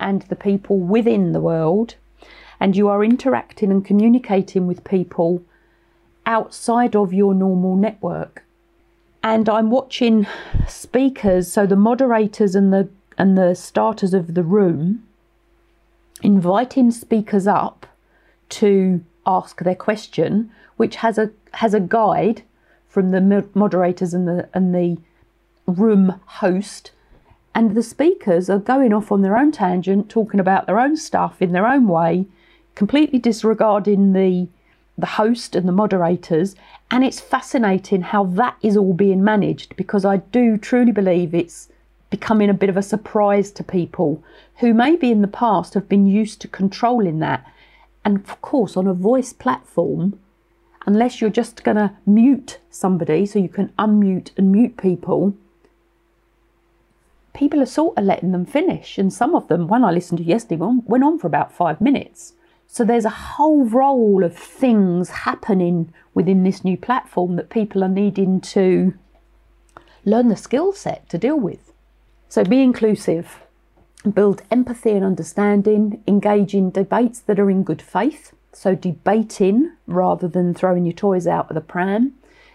and 0.00 0.22
the 0.22 0.36
people 0.36 0.78
within 0.78 1.32
the 1.32 1.40
world, 1.40 1.94
and 2.60 2.76
you 2.76 2.88
are 2.88 3.04
interacting 3.04 3.70
and 3.70 3.84
communicating 3.84 4.66
with 4.66 4.84
people 4.84 5.42
outside 6.26 6.94
of 6.94 7.12
your 7.12 7.34
normal 7.34 7.76
network. 7.76 8.44
And 9.22 9.48
I'm 9.48 9.70
watching 9.70 10.26
speakers, 10.66 11.50
so 11.50 11.66
the 11.66 11.76
moderators 11.76 12.54
and 12.54 12.72
the 12.72 12.88
and 13.16 13.36
the 13.36 13.54
starters 13.54 14.14
of 14.14 14.34
the 14.34 14.44
room, 14.44 15.02
inviting 16.22 16.92
speakers 16.92 17.48
up 17.48 17.86
to 18.48 19.04
ask 19.26 19.60
their 19.62 19.74
question, 19.74 20.50
which 20.76 20.96
has 20.96 21.18
a 21.18 21.30
has 21.54 21.74
a 21.74 21.80
guide 21.80 22.42
from 22.88 23.10
the 23.10 23.48
moderators 23.54 24.14
and 24.14 24.28
the 24.28 24.48
and 24.54 24.74
the 24.74 24.98
room 25.66 26.20
host 26.26 26.92
and 27.58 27.74
the 27.74 27.82
speakers 27.82 28.48
are 28.48 28.60
going 28.60 28.92
off 28.92 29.10
on 29.10 29.22
their 29.22 29.36
own 29.36 29.50
tangent, 29.50 30.08
talking 30.08 30.38
about 30.38 30.66
their 30.66 30.78
own 30.78 30.96
stuff 30.96 31.42
in 31.42 31.50
their 31.50 31.66
own 31.66 31.88
way, 31.88 32.24
completely 32.76 33.18
disregarding 33.18 34.12
the 34.12 34.46
the 34.96 35.06
host 35.06 35.56
and 35.56 35.66
the 35.66 35.72
moderators. 35.72 36.54
And 36.88 37.04
it's 37.04 37.18
fascinating 37.18 38.02
how 38.02 38.26
that 38.26 38.56
is 38.62 38.76
all 38.76 38.92
being 38.92 39.24
managed 39.24 39.74
because 39.74 40.04
I 40.04 40.18
do 40.18 40.56
truly 40.56 40.92
believe 40.92 41.34
it's 41.34 41.68
becoming 42.10 42.48
a 42.48 42.54
bit 42.54 42.70
of 42.70 42.76
a 42.76 42.90
surprise 42.94 43.50
to 43.50 43.64
people 43.64 44.22
who 44.58 44.72
maybe 44.72 45.10
in 45.10 45.22
the 45.22 45.26
past 45.26 45.74
have 45.74 45.88
been 45.88 46.06
used 46.06 46.40
to 46.42 46.48
controlling 46.48 47.18
that. 47.18 47.44
And 48.04 48.18
of 48.18 48.40
course, 48.40 48.76
on 48.76 48.86
a 48.86 48.94
voice 48.94 49.32
platform, 49.32 50.20
unless 50.86 51.20
you're 51.20 51.28
just 51.28 51.64
going 51.64 51.76
to 51.76 51.92
mute 52.06 52.60
somebody 52.70 53.26
so 53.26 53.40
you 53.40 53.48
can 53.48 53.72
unmute 53.80 54.30
and 54.36 54.52
mute 54.52 54.76
people, 54.76 55.34
people 57.38 57.62
are 57.62 57.66
sort 57.66 57.96
of 57.96 58.04
letting 58.04 58.32
them 58.32 58.44
finish. 58.44 58.98
And 58.98 59.12
some 59.12 59.34
of 59.36 59.46
them, 59.46 59.68
when 59.68 59.84
I 59.84 59.92
listened 59.92 60.18
to 60.18 60.24
yesterday, 60.24 60.60
went 60.60 61.04
on 61.04 61.20
for 61.20 61.28
about 61.28 61.52
five 61.52 61.80
minutes. 61.80 62.32
So 62.66 62.84
there's 62.84 63.04
a 63.04 63.10
whole 63.10 63.64
roll 63.64 64.24
of 64.24 64.36
things 64.36 65.10
happening 65.10 65.94
within 66.14 66.42
this 66.42 66.64
new 66.64 66.76
platform 66.76 67.36
that 67.36 67.48
people 67.48 67.84
are 67.84 67.88
needing 67.88 68.40
to 68.40 68.92
learn 70.04 70.28
the 70.28 70.36
skill 70.36 70.72
set 70.72 71.08
to 71.10 71.16
deal 71.16 71.38
with. 71.38 71.72
So 72.28 72.44
be 72.44 72.60
inclusive, 72.60 73.38
build 74.12 74.42
empathy 74.50 74.90
and 74.90 75.04
understanding, 75.04 76.02
engage 76.08 76.54
in 76.54 76.72
debates 76.72 77.20
that 77.20 77.38
are 77.38 77.50
in 77.50 77.62
good 77.62 77.80
faith. 77.80 78.32
So 78.52 78.74
debating 78.74 79.72
rather 79.86 80.26
than 80.26 80.54
throwing 80.54 80.84
your 80.84 80.92
toys 80.92 81.28
out 81.28 81.48
of 81.50 81.54
the 81.54 81.60
pram. 81.60 82.14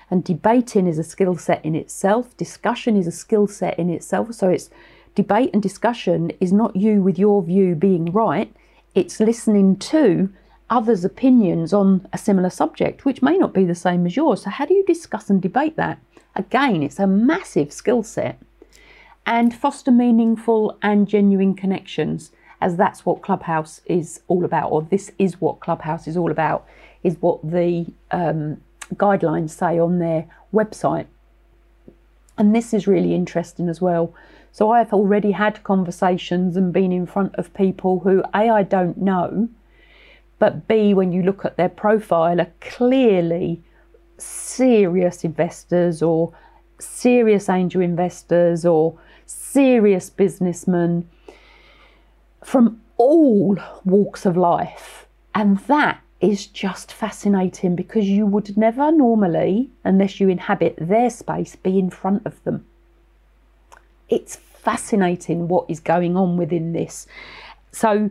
And 0.10 0.24
debating 0.24 0.88
is 0.88 1.00
a 1.00 1.04
skill 1.04 1.38
set 1.38 1.64
in 1.66 1.76
itself. 1.76 2.36
Discussion 2.38 2.96
is 2.96 3.08
a 3.08 3.12
skill 3.12 3.48
set 3.48 3.78
in 3.80 3.90
itself. 3.90 4.34
So 4.34 4.50
it's 4.50 4.70
debate 5.16 5.52
and 5.54 5.62
discussion 5.62 6.32
is 6.40 6.52
not 6.52 6.76
you 6.76 7.02
with 7.02 7.18
your 7.18 7.44
view 7.44 7.76
being 7.76 8.12
right. 8.12 8.54
It's 8.96 9.20
listening 9.20 9.78
to 9.78 10.30
others' 10.70 11.06
opinions 11.06 11.74
on 11.74 12.08
a 12.14 12.18
similar 12.18 12.50
subject, 12.50 13.06
which 13.06 13.22
may 13.22 13.38
not 13.38 13.54
be 13.54 13.66
the 13.66 13.76
same 13.76 14.06
as 14.06 14.16
yours. 14.16 14.44
So 14.44 14.50
how 14.50 14.66
do 14.66 14.74
you 14.74 14.86
discuss 14.86 15.30
and 15.30 15.42
debate 15.42 15.76
that? 15.78 16.00
Again, 16.36 16.82
it's 16.82 17.00
a 17.00 17.08
massive 17.08 17.72
skill 17.72 18.04
set 18.04 18.40
and 19.26 19.54
foster 19.54 19.92
meaningful 19.92 20.78
and 20.82 21.08
genuine 21.08 21.54
connections, 21.54 22.32
as 22.60 22.76
that's 22.76 23.06
what 23.06 23.22
Clubhouse 23.22 23.82
is 23.86 24.22
all 24.28 24.44
about, 24.44 24.72
or 24.72 24.82
this 24.82 25.12
is 25.20 25.40
what 25.40 25.60
Clubhouse 25.60 26.08
is 26.08 26.18
all 26.18 26.32
about, 26.32 26.66
is 27.04 27.18
what 27.22 27.40
the 27.50 27.86
um, 28.12 28.62
guidelines 28.96 29.52
say 29.52 29.80
on 29.80 30.00
their 30.00 30.26
website. 30.54 31.08
And 32.38 32.56
this 32.56 32.74
is 32.74 32.88
really 32.88 33.14
interesting 33.14 33.70
as 33.70 33.82
well. 33.82 34.14
So 34.52 34.72
I 34.72 34.80
have 34.80 34.94
already 34.94 35.32
had 35.32 35.64
conversations 35.64 36.56
and 36.56 36.72
been 36.72 36.92
in 36.92 37.06
front 37.06 37.36
of 37.36 37.54
people 37.54 38.00
who 38.00 38.24
A, 38.34 38.50
I 38.50 38.64
don't 38.64 38.98
know, 38.98 39.50
but 40.40 40.68
B, 40.68 40.94
when 40.94 41.12
you 41.12 41.24
look 41.24 41.46
at 41.46 41.58
their 41.58 41.70
profile, 41.70 42.40
are 42.42 42.52
clearly 42.60 43.64
serious 44.18 45.24
investors 45.24 46.02
or 46.02 46.34
serious 46.80 47.50
angel 47.50 47.82
investors 47.82 48.66
or 48.66 49.00
serious 49.26 50.10
businessmen 50.10 51.10
from 52.44 52.82
all 52.98 53.58
walks 53.86 54.26
of 54.26 54.36
life. 54.38 55.08
And 55.34 55.58
that 55.60 56.03
is 56.24 56.48
just 56.48 56.94
fascinating 56.94 57.76
because 57.76 58.08
you 58.08 58.26
would 58.26 58.58
never 58.58 58.94
normally, 58.94 59.70
unless 59.84 60.22
you 60.22 60.30
inhabit 60.30 60.74
their 60.80 61.10
space, 61.10 61.58
be 61.58 61.78
in 61.78 61.90
front 61.90 62.26
of 62.26 62.42
them. 62.46 62.66
It's 64.08 64.38
fascinating 64.38 65.50
what 65.50 65.66
is 65.70 65.82
going 65.82 66.16
on 66.16 66.38
within 66.38 66.72
this. 66.72 67.08
So, 67.74 68.10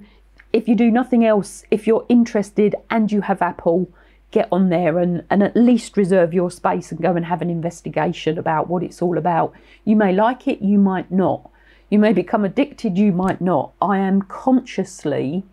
if 0.53 0.69
you 0.69 0.75
do 0.75 0.91
nothing 0.91 1.25
else, 1.25 1.65
if 1.71 1.87
you're 1.87 2.05
interested 2.11 2.75
and 2.91 3.11
you 3.11 3.23
have 3.23 3.41
Apple, 3.41 3.89
get 4.31 4.47
on 4.53 4.69
there 4.69 4.99
and, 4.99 5.25
and 5.31 5.43
at 5.43 5.57
least 5.57 5.97
reserve 5.97 6.35
your 6.35 6.51
space 6.51 6.93
and 6.93 7.01
go 7.01 7.17
and 7.17 7.25
have 7.25 7.41
an 7.41 7.49
investigation 7.49 8.37
about 8.37 8.69
what 8.69 8.83
it's 8.83 9.01
all 9.01 9.17
about. 9.17 9.55
You 9.87 9.97
may 9.97 10.13
like 10.13 10.47
it, 10.47 10.61
you 10.61 10.77
might 10.77 11.11
not. 11.11 11.49
You 11.89 11.99
may 11.99 12.13
become 12.13 12.45
addicted, 12.45 12.99
you 12.99 13.13
might 13.13 13.41
not. 13.41 13.73
I 13.81 13.99
am 13.99 14.21
consciously 14.21 15.45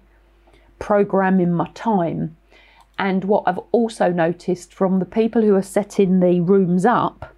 programming 0.78 1.54
my 1.54 1.70
time. 1.74 2.36
And 3.00 3.24
what 3.24 3.44
I've 3.48 3.62
also 3.72 4.12
noticed 4.12 4.74
from 4.74 5.00
the 5.00 5.06
people 5.06 5.42
who 5.42 5.56
are 5.56 5.64
setting 5.64 6.20
the 6.20 6.42
rooms 6.42 6.86
up, 6.86 7.34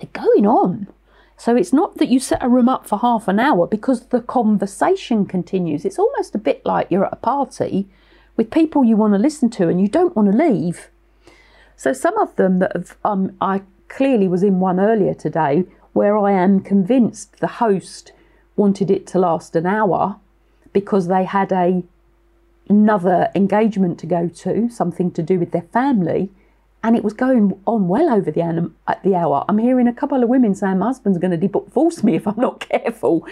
they're 0.00 0.08
going 0.12 0.46
on. 0.46 0.88
So 1.36 1.54
it's 1.54 1.72
not 1.72 1.98
that 1.98 2.08
you 2.08 2.18
set 2.18 2.42
a 2.42 2.48
room 2.48 2.68
up 2.68 2.86
for 2.86 2.98
half 2.98 3.28
an 3.28 3.38
hour 3.38 3.66
because 3.66 4.06
the 4.06 4.22
conversation 4.22 5.26
continues. 5.26 5.84
It's 5.84 5.98
almost 5.98 6.34
a 6.34 6.38
bit 6.38 6.64
like 6.64 6.90
you're 6.90 7.04
at 7.04 7.12
a 7.12 7.16
party 7.16 7.88
with 8.36 8.50
people 8.50 8.84
you 8.84 8.96
want 8.96 9.12
to 9.12 9.18
listen 9.18 9.50
to 9.50 9.68
and 9.68 9.80
you 9.80 9.88
don't 9.88 10.16
want 10.16 10.32
to 10.32 10.36
leave. 10.36 10.88
So 11.76 11.92
some 11.92 12.16
of 12.18 12.34
them 12.36 12.58
that 12.60 12.72
have, 12.74 12.96
um, 13.04 13.36
I 13.40 13.62
clearly 13.88 14.28
was 14.28 14.42
in 14.42 14.60
one 14.60 14.80
earlier 14.80 15.14
today 15.14 15.64
where 15.92 16.16
I 16.16 16.32
am 16.32 16.60
convinced 16.60 17.40
the 17.40 17.46
host 17.46 18.12
wanted 18.56 18.90
it 18.90 19.06
to 19.08 19.18
last 19.18 19.56
an 19.56 19.66
hour 19.66 20.16
because 20.72 21.08
they 21.08 21.24
had 21.24 21.52
a 21.52 21.82
another 22.70 23.28
engagement 23.34 23.98
to 23.98 24.06
go 24.06 24.28
to, 24.28 24.70
something 24.70 25.10
to 25.10 25.22
do 25.22 25.38
with 25.38 25.50
their 25.50 25.66
family, 25.72 26.30
and 26.82 26.96
it 26.96 27.04
was 27.04 27.12
going 27.12 27.60
on 27.66 27.88
well 27.88 28.08
over 28.08 28.30
the, 28.30 28.70
at 28.88 29.02
the 29.02 29.14
hour. 29.14 29.44
I'm 29.48 29.58
hearing 29.58 29.86
a 29.86 29.92
couple 29.92 30.22
of 30.22 30.28
women 30.28 30.54
saying 30.54 30.78
my 30.78 30.86
husband's 30.86 31.18
going 31.18 31.38
to 31.38 31.48
divorce 31.48 32.02
me 32.02 32.14
if 32.14 32.26
I'm 32.26 32.38
not 32.38 32.60
careful. 32.70 33.26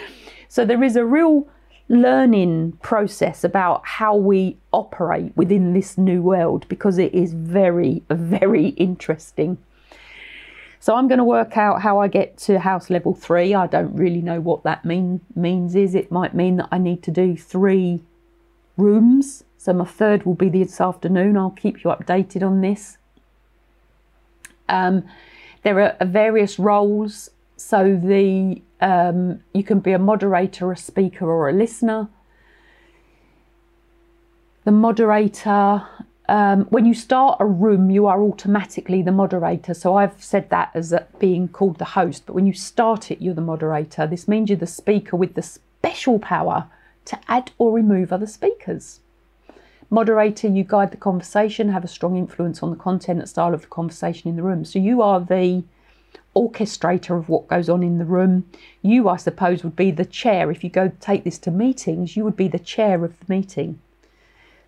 So 0.49 0.66
there 0.66 0.83
is 0.83 0.97
a 0.97 1.04
real 1.04 1.49
learning 1.88 2.73
process 2.83 3.45
about 3.45 3.87
how 3.87 4.14
we 4.14 4.59
operate 4.73 5.35
within 5.37 5.73
this 5.73 5.97
new 5.97 6.21
world 6.21 6.68
because 6.68 6.99
it 6.99 7.14
is 7.14 7.33
very, 7.33 8.02
very 8.11 8.68
interesting. 8.71 9.57
So 10.80 10.95
I'm 10.95 11.09
going 11.09 11.18
to 11.18 11.25
work 11.25 11.57
out 11.57 11.80
how 11.80 11.99
I 11.99 12.09
get 12.09 12.37
to 12.38 12.59
house 12.59 12.90
level 12.90 13.14
three. 13.14 13.54
I 13.54 13.66
don't 13.66 13.95
really 13.95 14.21
know 14.21 14.40
what 14.40 14.62
that 14.64 14.85
mean 14.85 15.21
means. 15.35 15.75
Is 15.75 15.95
it 15.95 16.12
might 16.12 16.35
mean 16.35 16.57
that 16.57 16.68
I 16.71 16.78
need 16.78 17.02
to 17.04 17.11
do 17.11 17.37
three 17.37 18.02
rooms. 18.78 19.44
So 19.58 19.73
my 19.73 19.85
third 19.85 20.25
will 20.25 20.35
be 20.35 20.49
this 20.49 20.80
afternoon. 20.80 21.37
I'll 21.37 21.50
keep 21.50 21.85
you 21.85 21.90
updated 21.90 22.42
on 22.42 22.61
this. 22.61 22.97
Um, 24.68 25.04
there 25.62 25.80
are 25.80 26.06
various 26.06 26.58
roles. 26.58 27.30
So 27.56 28.00
the 28.02 28.62
um, 28.80 29.40
you 29.52 29.64
can 29.64 29.80
be 29.80 29.92
a 29.92 29.99
moderator, 29.99 30.70
a 30.70 30.76
speaker, 30.76 31.26
or 31.26 31.49
a 31.49 31.52
listener. 31.52 32.08
The 34.64 34.70
moderator, 34.70 35.82
um, 36.28 36.66
when 36.66 36.87
you 36.87 36.94
start 36.94 37.38
a 37.40 37.47
room, 37.47 37.90
you 37.90 38.06
are 38.06 38.23
automatically 38.23 39.02
the 39.02 39.11
moderator. 39.11 39.75
So 39.75 39.97
I've 39.97 40.23
said 40.23 40.50
that 40.50 40.70
as 40.75 40.94
being 41.18 41.49
called 41.49 41.78
the 41.78 41.85
host, 41.85 42.25
but 42.26 42.35
when 42.35 42.47
you 42.47 42.52
start 42.52 43.11
it, 43.11 43.20
you're 43.20 43.35
the 43.35 43.40
moderator. 43.40 44.06
This 44.06 44.28
means 44.28 44.50
you're 44.50 44.58
the 44.58 44.66
speaker 44.66 45.16
with 45.16 45.35
the 45.35 45.42
special 45.42 46.18
power 46.20 46.68
to 47.09 47.19
add 47.29 47.50
or 47.59 47.73
remove 47.73 48.12
other 48.12 48.27
speakers. 48.27 49.00
Moderator, 49.91 50.49
you 50.49 50.65
guide 50.65 50.91
the 50.91 50.99
conversation, 50.99 51.71
have 51.71 51.85
a 51.85 51.88
strong 51.88 52.17
influence 52.17 52.62
on 52.62 52.71
the 52.71 52.77
content 52.77 53.21
and 53.21 53.29
style 53.29 53.55
of 53.55 53.62
the 53.62 53.69
conversation 53.69 54.29
in 54.29 54.37
the 54.37 54.43
room. 54.43 54.65
So 54.65 54.79
you 54.79 55.00
are 55.00 55.21
the 55.21 55.65
orchestrator 56.37 57.19
of 57.19 57.29
what 57.29 57.49
goes 57.49 57.69
on 57.69 57.83
in 57.83 57.99
the 57.99 58.05
room. 58.05 58.49
You, 58.83 59.09
I 59.09 59.17
suppose, 59.17 59.65
would 59.65 59.77
be 59.77 59.91
the 59.91 60.05
chair. 60.05 60.50
If 60.50 60.62
you 60.62 60.71
go 60.71 60.93
take 61.00 61.25
this 61.25 61.38
to 61.38 61.50
meetings, 61.50 62.17
you 62.17 62.25
would 62.25 62.37
be 62.37 62.49
the 62.49 62.59
chair 62.59 63.05
of 63.05 63.19
the 63.19 63.35
meeting. 63.35 63.81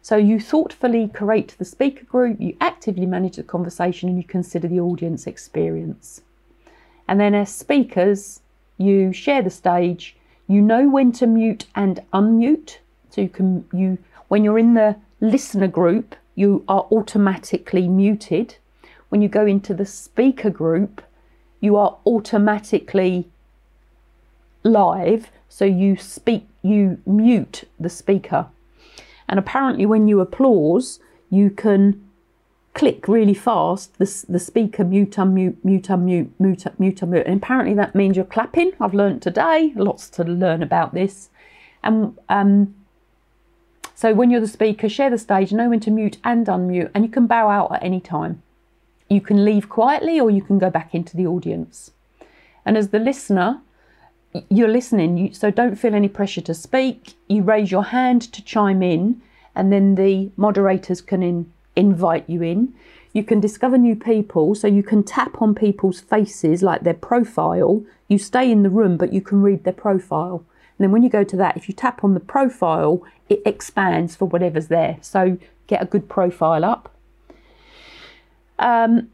So 0.03 0.17
you 0.17 0.41
thoughtfully 0.41 1.09
create 1.09 1.55
the 1.59 1.67
speaker 1.67 2.05
group, 2.07 2.41
you 2.41 2.57
actively 2.59 3.05
manage 3.05 3.37
the 3.37 3.43
conversation, 3.43 4.09
and 4.09 4.17
you 4.17 4.25
consider 4.25 4.67
the 4.67 4.81
audience 4.81 5.27
experience. 5.27 6.23
And 7.07 7.21
then, 7.21 7.35
as 7.35 7.55
speakers, 7.55 8.41
you 8.79 9.13
share 9.13 9.43
the 9.43 9.51
stage. 9.51 10.17
You 10.51 10.61
know 10.61 10.89
when 10.89 11.13
to 11.13 11.29
mute 11.29 11.67
and 11.77 12.01
unmute. 12.13 12.79
So 13.11 13.21
you 13.21 13.29
can 13.29 13.69
you 13.73 13.99
when 14.27 14.43
you're 14.43 14.59
in 14.59 14.75
the 14.75 14.97
listener 15.21 15.69
group, 15.69 16.17
you 16.35 16.65
are 16.67 16.89
automatically 16.91 17.87
muted. 17.87 18.57
When 19.11 19.23
you 19.23 19.29
go 19.29 19.47
into 19.47 19.75
the 19.75 19.87
speaker 19.87 20.51
group, 20.51 21.03
you 21.61 21.77
are 21.77 21.99
automatically 22.05 23.29
live, 24.65 25.31
so 25.49 25.65
you 25.65 25.97
speak, 25.97 26.49
you 26.63 27.01
mute 27.07 27.63
the 27.79 27.89
speaker. 27.89 28.49
And 29.29 29.39
apparently, 29.39 29.87
when 29.87 30.09
you 30.09 30.19
applause, 30.19 30.99
you 31.31 31.51
can 31.51 32.10
click 32.75 33.09
really 33.09 33.35
fast 33.35 33.99
the, 33.99 34.25
the 34.29 34.39
speaker 34.39 34.85
mute, 34.85 35.13
unmute, 35.13 35.57
mute, 35.65 35.89
unmute, 35.89 36.31
mute, 36.39 36.65
mute, 36.79 37.01
unmute. 37.01 37.27
And 37.27 37.43
apparently, 37.43 37.75
that 37.75 37.95
means 37.95 38.17
you're 38.17 38.25
clapping. 38.25 38.73
I've 38.81 38.95
learned 38.95 39.23
today, 39.23 39.73
lots 39.75 40.09
to 40.11 40.25
learn 40.25 40.63
about 40.63 40.95
this. 40.95 41.31
And 41.83 42.17
um, 42.29 42.75
so, 43.95 44.15
when 44.15 44.31
you're 44.31 44.41
the 44.41 44.49
speaker, 44.49 44.89
share 44.89 45.11
the 45.11 45.19
stage, 45.19 45.53
know 45.53 45.69
when 45.69 45.81
to 45.81 45.91
mute 45.91 46.19
and 46.25 46.47
unmute, 46.47 46.91
and 46.95 47.05
you 47.05 47.11
can 47.11 47.27
bow 47.27 47.49
out 47.49 47.73
at 47.75 47.83
any 47.83 48.01
time. 48.01 48.43
You 49.09 49.21
can 49.21 49.45
leave 49.45 49.69
quietly 49.69 50.21
or 50.21 50.31
you 50.31 50.43
can 50.43 50.59
go 50.59 50.71
back 50.71 50.95
into 50.95 51.17
the 51.17 51.27
audience. 51.27 51.91
And 52.65 52.79
as 52.79 52.91
the 52.91 53.01
listener, 53.01 53.61
you're 54.49 54.69
listening, 54.69 55.35
so 55.35 55.51
don't 55.51 55.75
feel 55.75 55.95
any 55.95 56.09
pressure 56.09 56.41
to 56.43 56.55
speak. 56.55 57.15
You 57.29 57.43
raise 57.43 57.73
your 57.73 57.85
hand 57.85 58.23
to 58.33 58.45
chime 58.45 58.83
in, 58.83 59.21
and 59.57 59.73
then 59.73 59.97
the 59.97 60.31
moderators 60.37 61.01
can 61.01 61.23
in, 61.23 61.53
invite 61.81 62.29
you 62.29 62.43
in. 62.43 62.75
You 63.13 63.25
can 63.25 63.41
discover 63.41 63.77
new 63.77 63.97
people, 63.97 64.55
so 64.55 64.69
you 64.69 64.85
can 64.85 65.03
tap 65.03 65.43
on 65.43 65.55
people's 65.55 66.01
faces, 66.01 66.63
like 66.63 66.83
their 66.83 66.95
profile. 66.95 67.83
You 68.07 68.19
stay 68.19 68.53
in 68.53 68.63
the 68.63 68.71
room, 68.71 68.97
but 68.97 69.13
you 69.13 69.21
can 69.21 69.43
read 69.43 69.65
their 69.65 69.73
profile. 69.73 70.45
And 70.79 70.85
then 70.85 70.93
when 70.93 71.03
you 71.03 71.11
go 71.11 71.25
to 71.25 71.37
that, 71.37 71.57
if 71.57 71.69
you 71.69 71.75
tap 71.75 72.05
on 72.05 72.15
the 72.15 72.21
profile, 72.21 73.03
it 73.29 73.43
expands 73.45 74.15
for 74.15 74.27
whatever's 74.27 74.69
there. 74.69 74.99
So 75.01 75.39
get 75.67 75.83
a 75.83 75.87
good 75.87 76.09
profile 76.09 76.65
up. 76.65 76.95
Um, 78.59 79.11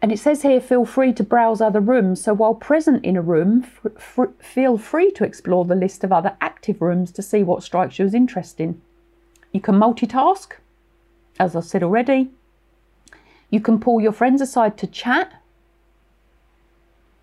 and 0.00 0.12
it 0.12 0.18
says 0.18 0.42
here, 0.42 0.60
feel 0.60 0.84
free 0.84 1.12
to 1.14 1.22
browse 1.22 1.60
other 1.60 1.80
rooms. 1.80 2.22
So 2.22 2.34
while 2.34 2.54
present 2.54 3.04
in 3.04 3.16
a 3.16 3.22
room, 3.22 3.62
feel 4.38 4.76
free 4.76 5.10
to 5.12 5.24
explore 5.24 5.64
the 5.64 5.74
list 5.74 6.04
of 6.04 6.12
other 6.12 6.36
active 6.40 6.82
rooms 6.82 7.10
to 7.12 7.22
see 7.22 7.42
what 7.42 7.62
strikes 7.62 7.98
you 7.98 8.04
as 8.04 8.14
interesting. 8.14 8.80
You 9.52 9.60
can 9.60 9.76
multitask, 9.76 10.52
as 11.38 11.56
I 11.56 11.60
said 11.60 11.82
already. 11.82 12.30
You 13.50 13.60
can 13.60 13.78
pull 13.80 14.00
your 14.00 14.12
friends 14.12 14.40
aside 14.40 14.76
to 14.78 14.86
chat 14.86 15.32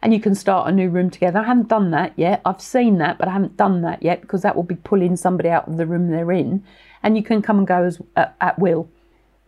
and 0.02 0.14
you 0.14 0.20
can 0.20 0.34
start 0.36 0.68
a 0.68 0.72
new 0.72 0.90
room 0.90 1.10
together. 1.10 1.40
I 1.40 1.44
haven't 1.44 1.68
done 1.68 1.92
that 1.92 2.14
yet. 2.16 2.42
I've 2.46 2.62
seen 2.62 2.98
that, 2.98 3.18
but 3.18 3.28
I 3.28 3.34
haven't 3.34 3.58
done 3.58 3.82
that 3.82 4.02
yet 4.02 4.22
because 4.22 4.42
that 4.42 4.56
will 4.56 4.64
be 4.64 4.76
pulling 4.76 5.16
somebody 5.16 5.50
out 5.50 5.68
of 5.68 5.78
the 5.78 5.86
room 5.86 6.10
they're 6.10 6.32
in, 6.32 6.64
and 7.04 7.16
you 7.16 7.24
can 7.24 7.42
come 7.42 7.60
and 7.60 7.68
go 7.68 7.84
as 7.84 8.02
uh, 8.16 8.28
at 8.40 8.58
will. 8.58 8.90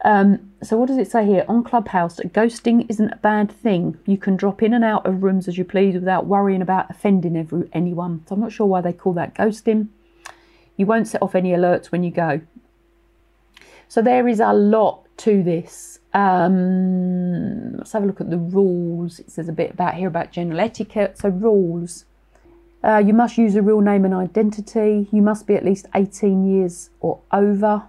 Um, 0.05 0.51
so 0.61 0.77
what 0.77 0.87
does 0.89 0.97
it 0.97 1.09
say 1.09 1.25
here 1.25 1.45
on 1.47 1.63
Clubhouse? 1.63 2.19
Ghosting 2.19 2.85
isn't 2.89 3.13
a 3.13 3.17
bad 3.17 3.51
thing. 3.51 3.97
You 4.05 4.17
can 4.17 4.35
drop 4.35 4.61
in 4.61 4.73
and 4.73 4.83
out 4.83 5.05
of 5.05 5.23
rooms 5.23 5.47
as 5.47 5.57
you 5.57 5.63
please 5.63 5.95
without 5.95 6.27
worrying 6.27 6.61
about 6.61 6.89
offending 6.89 7.37
every, 7.37 7.69
anyone. 7.71 8.23
So 8.27 8.35
I'm 8.35 8.41
not 8.41 8.51
sure 8.51 8.67
why 8.67 8.81
they 8.81 8.93
call 8.93 9.13
that 9.13 9.33
ghosting. 9.33 9.87
You 10.75 10.85
won't 10.85 11.07
set 11.07 11.21
off 11.21 11.35
any 11.35 11.51
alerts 11.51 11.87
when 11.87 12.03
you 12.03 12.11
go. 12.11 12.41
So 13.93 14.01
there 14.01 14.27
is 14.27 14.39
a 14.39 14.53
lot 14.53 15.05
to 15.17 15.43
this. 15.43 15.99
Um, 16.15 17.73
let's 17.77 17.91
have 17.91 18.01
a 18.01 18.07
look 18.07 18.21
at 18.21 18.31
the 18.31 18.39
rules. 18.39 19.19
It 19.19 19.29
says 19.29 19.47
a 19.47 19.51
bit 19.51 19.69
about 19.69 19.93
here 19.93 20.07
about 20.07 20.31
general 20.31 20.59
etiquette. 20.61 21.19
So 21.19 21.29
rules. 21.29 22.05
Uh, 22.83 22.97
you 22.97 23.13
must 23.13 23.37
use 23.37 23.53
a 23.53 23.61
real 23.61 23.81
name 23.81 24.03
and 24.03 24.11
identity. 24.11 25.07
You 25.11 25.21
must 25.21 25.45
be 25.45 25.53
at 25.53 25.63
least 25.63 25.85
18 25.93 26.43
years 26.43 26.89
or 27.01 27.19
over. 27.31 27.83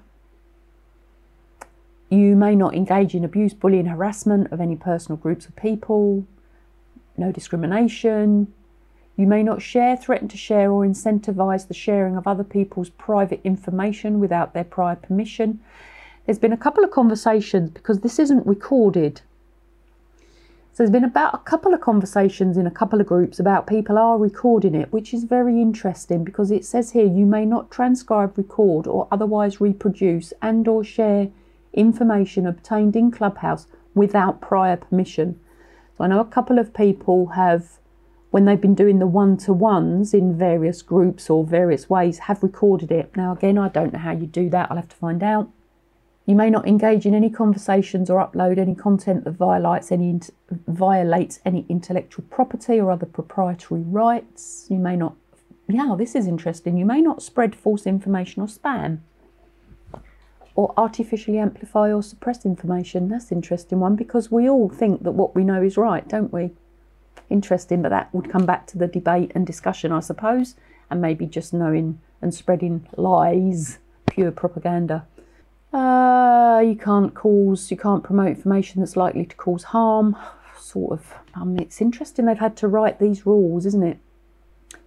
You 2.11 2.37
may 2.37 2.54
not 2.54 2.75
engage 2.75 3.14
in 3.14 3.25
abuse, 3.25 3.54
bullying, 3.54 3.87
harassment 3.87 4.52
of 4.52 4.61
any 4.61 4.76
personal 4.76 5.16
groups 5.16 5.46
of 5.46 5.56
people. 5.56 6.26
No 7.16 7.32
discrimination. 7.32 8.52
You 9.16 9.26
may 9.26 9.42
not 9.42 9.62
share, 9.62 9.96
threaten 9.96 10.28
to 10.28 10.37
share, 10.37 10.70
or 10.70 10.84
incentivise 10.84 11.66
the 11.66 11.73
sharing 11.73 12.14
of 12.14 12.26
other 12.26 12.44
people's 12.44 12.90
private 12.90 13.40
information 13.42 14.20
without 14.20 14.52
their 14.52 14.64
prior 14.64 14.96
permission. 14.96 15.61
There's 16.26 16.38
been 16.38 16.52
a 16.52 16.57
couple 16.57 16.85
of 16.85 16.90
conversations 16.90 17.71
because 17.71 18.00
this 18.00 18.19
isn't 18.19 18.47
recorded. 18.47 19.21
So 20.73 20.78
there's 20.78 20.90
been 20.90 21.04
about 21.04 21.35
a 21.35 21.38
couple 21.38 21.75
of 21.75 21.81
conversations 21.81 22.57
in 22.57 22.66
a 22.66 22.71
couple 22.71 23.00
of 23.00 23.07
groups 23.07 23.38
about 23.38 23.66
people 23.66 23.99
are 23.99 24.19
recording 24.19 24.75
it, 24.75 24.93
which 24.93 25.14
is 25.14 25.25
very 25.25 25.61
interesting 25.61 26.25
because 26.25 26.50
it 26.50 26.64
says 26.64 26.93
here 26.93 27.07
you 27.07 27.26
may 27.26 27.45
not 27.45 27.71
transcribe, 27.71 28.37
record, 28.37 28.87
or 28.87 29.07
otherwise 29.12 29.61
reproduce 29.61 30.33
and 30.43 30.66
or 30.66 30.83
share 30.83 31.28
information 31.75 32.47
obtained 32.47 32.97
in 32.97 33.11
Clubhouse 33.11 33.66
without 33.95 34.40
prior 34.40 34.76
permission. 34.76 35.38
So 35.97 36.04
I 36.04 36.07
know 36.09 36.21
a 36.21 36.25
couple 36.25 36.59
of 36.59 36.75
people 36.75 37.26
have, 37.37 37.78
when 38.31 38.47
they've 38.47 38.61
been 38.61 38.75
doing 38.75 38.99
the 38.99 39.07
one-to-ones 39.07 40.12
in 40.14 40.37
various 40.37 40.83
groups 40.83 41.31
or 41.31 41.45
various 41.45 41.88
ways, 41.88 42.21
have 42.21 42.43
recorded 42.43 42.90
it. 42.90 43.14
Now 43.14 43.33
again, 43.33 43.59
I 43.59 43.69
don't 43.69 43.93
know 43.93 44.00
how 44.00 44.12
you 44.12 44.26
do 44.26 44.49
that. 44.50 44.71
I'll 44.71 44.78
have 44.78 44.88
to 44.88 44.97
find 44.97 45.23
out. 45.23 45.50
You 46.26 46.35
may 46.35 46.49
not 46.49 46.66
engage 46.66 47.04
in 47.04 47.14
any 47.14 47.28
conversations 47.28 48.09
or 48.09 48.19
upload 48.19 48.57
any 48.57 48.75
content 48.75 49.25
that 49.25 49.33
violates 49.33 49.93
any 49.93 50.21
violates 50.66 51.40
any 51.45 51.66
intellectual 51.69 52.25
property 52.31 52.81
or 52.81 52.90
other 52.90 53.07
proprietary 53.07 53.82
rights. 53.82 54.67
You 54.71 54.78
may 54.78 54.97
not. 54.97 55.17
Yeah, 55.69 55.95
this 55.99 56.15
is 56.15 56.26
interesting. 56.26 56.78
You 56.78 56.87
may 56.87 57.02
not 57.02 57.23
spread 57.23 57.54
false 57.54 57.87
information 57.87 58.43
or 58.43 58.47
spam, 58.47 59.00
or 60.54 60.73
artificially 60.76 61.39
amplify 61.39 61.93
or 61.93 62.02
suppress 62.02 62.47
information. 62.47 63.08
That's 63.08 63.30
an 63.30 63.39
interesting 63.39 63.80
one 63.80 63.97
because 63.97 64.30
we 64.30 64.49
all 64.49 64.69
think 64.69 65.02
that 65.02 65.13
what 65.13 65.34
we 65.34 65.45
know 65.45 65.63
is 65.63 65.76
right, 65.76 66.06
don't 66.08 66.32
we? 66.32 66.52
Interesting, 67.28 67.82
but 67.82 67.89
that 67.91 68.15
would 68.15 68.30
come 68.30 68.47
back 68.47 68.67
to 68.69 68.78
the 68.78 68.87
debate 68.87 69.32
and 69.34 69.47
discussion, 69.47 69.93
I 69.93 70.00
suppose, 70.00 70.54
and 70.91 71.02
maybe 71.02 71.26
just 71.26 71.52
knowing 71.52 72.00
and 72.23 72.32
spreading 72.32 72.87
lies, 72.97 73.78
pure 74.06 74.30
propaganda. 74.30 75.06
Uh, 75.75 76.60
you 76.60 76.76
can't 76.76 77.15
cause, 77.15 77.69
you 77.69 77.76
can't 77.76 78.04
promote 78.04 78.28
information 78.28 78.80
that's 78.80 78.97
likely 78.97 79.26
to 79.26 79.34
cause 79.34 79.65
harm. 79.65 80.17
Sort 80.56 80.93
of, 80.93 81.15
um, 81.34 81.58
it's 81.58 81.80
interesting 81.80 82.26
they've 82.26 82.39
had 82.39 82.56
to 82.58 82.69
write 82.69 83.00
these 83.00 83.26
rules, 83.26 83.67
isn't 83.67 83.82
it? 83.82 83.99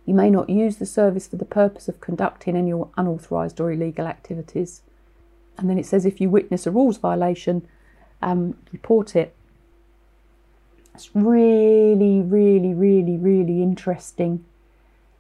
You 0.05 0.13
may 0.13 0.29
not 0.29 0.49
use 0.49 0.77
the 0.77 0.85
service 0.85 1.27
for 1.27 1.35
the 1.35 1.43
purpose 1.43 1.89
of 1.89 1.99
conducting 1.99 2.55
any 2.55 2.71
unauthorised 2.97 3.59
or 3.59 3.69
illegal 3.69 4.07
activities. 4.07 4.81
And 5.57 5.69
then 5.69 5.77
it 5.77 5.85
says 5.85 6.05
if 6.05 6.21
you 6.21 6.29
witness 6.29 6.65
a 6.65 6.71
rules 6.71 6.97
violation, 6.97 7.67
um, 8.21 8.55
report 8.71 9.13
it. 9.13 9.35
It's 10.95 11.13
really, 11.13 12.21
really, 12.21 12.73
really, 12.73 13.17
really 13.17 13.61
interesting. 13.61 14.45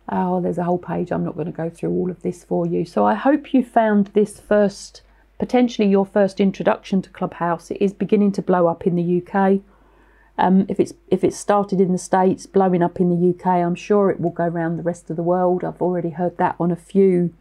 Oh, 0.07 0.39
there's 0.39 0.57
a 0.57 0.63
whole 0.63 0.77
page. 0.77 1.11
I'm 1.11 1.25
not 1.25 1.35
going 1.35 1.47
to 1.47 1.51
go 1.51 1.69
through 1.69 1.91
all 1.91 2.09
of 2.09 2.21
this 2.21 2.45
for 2.45 2.65
you. 2.65 2.85
So 2.85 3.05
I 3.05 3.15
hope 3.15 3.53
you 3.53 3.65
found 3.65 4.07
this 4.07 4.39
first 4.39 5.01
potentially 5.39 5.87
your 5.87 6.05
first 6.05 6.39
introduction 6.39 7.01
to 7.01 7.09
Clubhouse. 7.09 7.71
It 7.71 7.81
is 7.81 7.93
beginning 7.93 8.31
to 8.33 8.41
blow 8.41 8.67
up 8.67 8.87
in 8.87 8.95
the 8.95 9.21
UK. 9.21 9.61
Um, 10.37 10.65
if 10.69 10.79
it's 10.79 10.93
if 11.09 11.23
it's 11.23 11.37
started 11.37 11.81
in 11.81 11.91
the 11.91 11.97
States, 11.97 12.45
blowing 12.45 12.83
up 12.83 12.99
in 12.99 13.09
the 13.09 13.29
UK, 13.31 13.47
I'm 13.47 13.75
sure 13.75 14.09
it 14.09 14.19
will 14.19 14.31
go 14.31 14.45
around 14.45 14.77
the 14.77 14.83
rest 14.83 15.09
of 15.09 15.15
the 15.15 15.23
world. 15.23 15.63
I've 15.63 15.81
already 15.81 16.11
heard 16.11 16.37
that 16.37 16.55
on 16.59 16.71
a 16.71 16.75
few 16.75 17.33